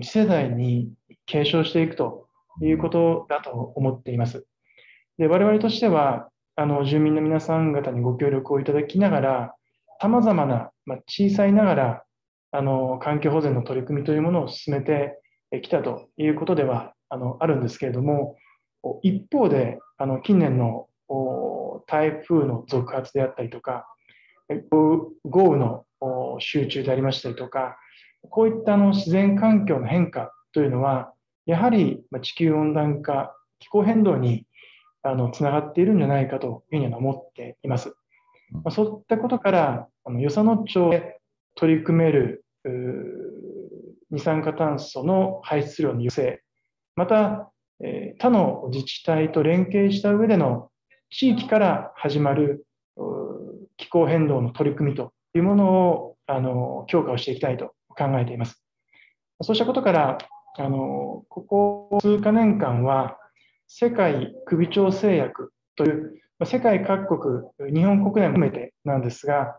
[0.01, 0.91] 次世代に
[1.25, 2.27] 継承していくと
[2.61, 4.45] いうことだと思っています。
[5.17, 9.55] で我々としては、あの住民の皆さん方にご協力をいただきながら、
[10.01, 12.03] さまざまな、ま、小さいながら
[12.51, 15.19] あの環境保全の取り組みというものを進めて
[15.61, 18.35] きたということではあのあるんですけれども、
[19.01, 20.87] 一方で、あの近年の
[21.87, 23.87] 台風の続発であったりとか、
[24.69, 25.85] 豪雨の
[26.39, 27.77] 集中でありましたりとか、
[28.29, 31.13] こういったあの自然環境の変化というのは、
[31.45, 34.45] やはり地球温暖化、気候変動に
[35.03, 37.95] あのつながっているんじゃないかというふうに思っています。
[38.63, 41.19] まそういったことから、あの与謝野町で
[41.55, 42.45] 取り組める
[44.11, 46.43] 二酸化炭素の排出量の抑制、
[46.95, 50.71] また、え他の自治体と連携した上での
[51.11, 52.65] 地域から始まる
[53.77, 58.63] 気候変動の取り組みというものをあの強化をしていきたいと考えています。
[59.41, 60.17] そうしたことから、
[60.57, 63.17] あのここ数か年間は、
[63.67, 67.19] 世界首長製薬という世界各
[67.59, 69.57] 国、日本国内も含めてなんですが、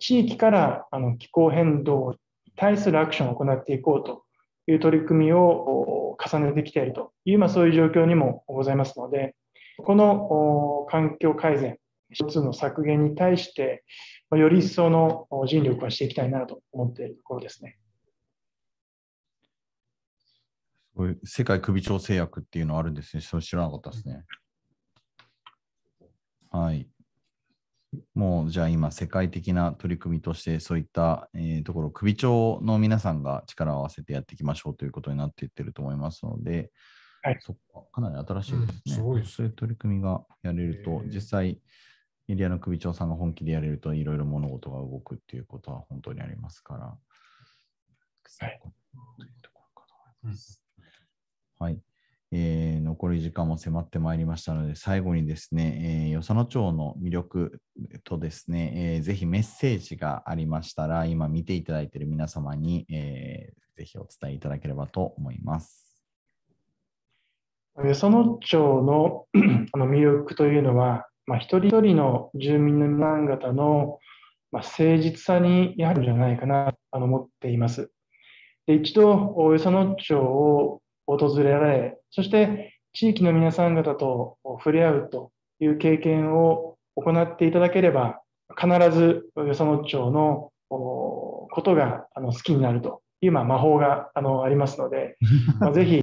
[0.00, 2.12] 地域からあの気候変動
[2.46, 4.24] に対するアクションを行っていこうと
[4.66, 9.34] いう取り組みを重ねてきているという、まあ、そういう状況にもございますので、
[9.78, 11.78] この環境改善、
[12.10, 13.84] 一つの削減に対して、
[14.36, 17.78] より一層の尽力はしていきたいなと思っているところですね。
[21.24, 23.22] 世界首長製薬っていうのあるんですね。
[23.22, 24.24] それ知らなかったですね。
[26.50, 26.88] はい。
[28.14, 36.70] もうじゃあ今、世界的な取り組みとして、そういった、えー、ところ、首長の皆さんが力を合わせてやっていきましょうということになっていってると思いますので、
[37.22, 38.74] はい、そこかなり新しいですね。
[38.86, 41.60] うん、すごいそういう取り組みがやれると、実際、
[42.28, 46.98] エリアの首長さんが本気でやれると、いろいろ物事が動くっていうことは本当にありますから。
[48.40, 48.60] はい。
[51.58, 51.80] はい。
[52.30, 57.62] えー、残り時間も迫ってまいりましたので、最後にですね、えー、与謝野町の魅力
[58.04, 66.04] とですね、えー、ぜひメッセージがありましたら、今見ていただいている皆様に、えー、ぜひお伝えいただければと思います。
[67.76, 69.26] 与謝野町の
[69.72, 73.98] あの魅力というのは、まあ、一人一人の住民の皆さん方の、
[74.50, 77.90] まあ、誠実さにあるんじゃないかなと思っています。
[78.66, 88.22] で一度、与謝野町を訪れられ、そして地域の皆さん方と触れ合うという経験を行っていただければ、
[88.58, 95.18] 必ずよその町のことがあの好きになるという、まあ、魔法があのありますので、
[95.60, 96.02] まあ、ぜひ、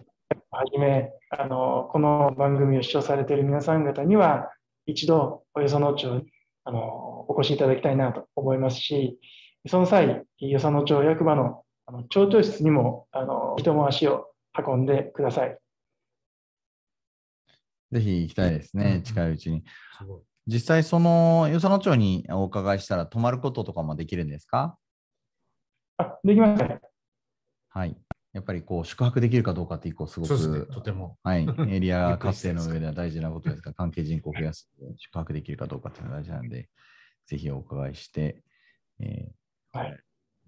[0.52, 4.52] はじめあの、この番組を視聴されている皆さん方には、
[4.86, 6.26] 一度、よその町に
[6.64, 9.20] あのお越しいただきたいなと思いますし、
[9.68, 15.58] その際、よその町役場のあの町長室にもあの人も足を運んでください。
[17.92, 19.64] ぜひ行きたいですね、近いうちに。
[20.48, 24.78] 実際、その与謝野町にお伺いしたら、泊まることとかもできるんですか？
[25.98, 26.80] あできますね。
[27.70, 27.96] はい。
[28.36, 36.68] やっぱりこう宿泊できるかどうかって一個すごく、ね、とても、はい、 エリア活性の上では大事なことですが、 関係人口を増やす、宿泊できるかどうかっていうのが大事なので、
[37.28, 38.44] ぜひお伺いして、
[39.00, 40.00] えー、はい、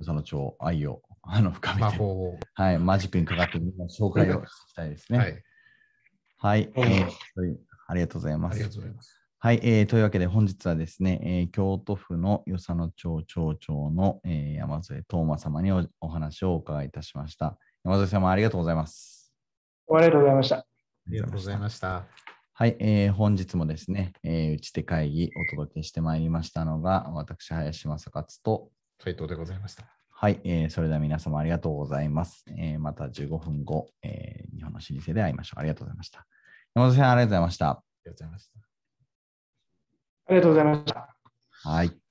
[0.01, 1.97] その町愛をあの深めて、
[2.55, 5.19] はい、マジックにかかってみんな紹介をしたいですね。
[5.19, 5.43] はい。
[6.39, 7.57] はい、えー、
[7.87, 8.55] ありがとうございます。
[8.55, 9.17] ありがとうございます。
[9.39, 17.57] はい、えー、というわけで本日はですね、えー、京都府の与謝野町町長の、えー、山添東馬様におお話をお伺いいたしました。
[17.83, 19.33] 山添様、ありがとうございます。
[19.89, 20.55] ありがとうございました。
[20.57, 20.65] あ
[21.07, 22.05] りがとうございました。
[22.53, 28.71] はい、えー、本日もですね、えー、打ち手会議お届けしてまいりましたのが、私、林正勝と
[29.03, 29.85] 斉藤でございました。
[30.09, 32.43] はい、えー、それでは皆様ありがとうございます。
[32.47, 35.59] えー、また15分後、えー、日本の老舗で会いましょう。
[35.59, 36.25] ありがとうございました。
[36.73, 37.69] 山田さん、ありがとうございました。
[37.69, 38.59] ありがとうございました。
[40.25, 41.15] ありがとうございました。
[41.69, 42.06] はい。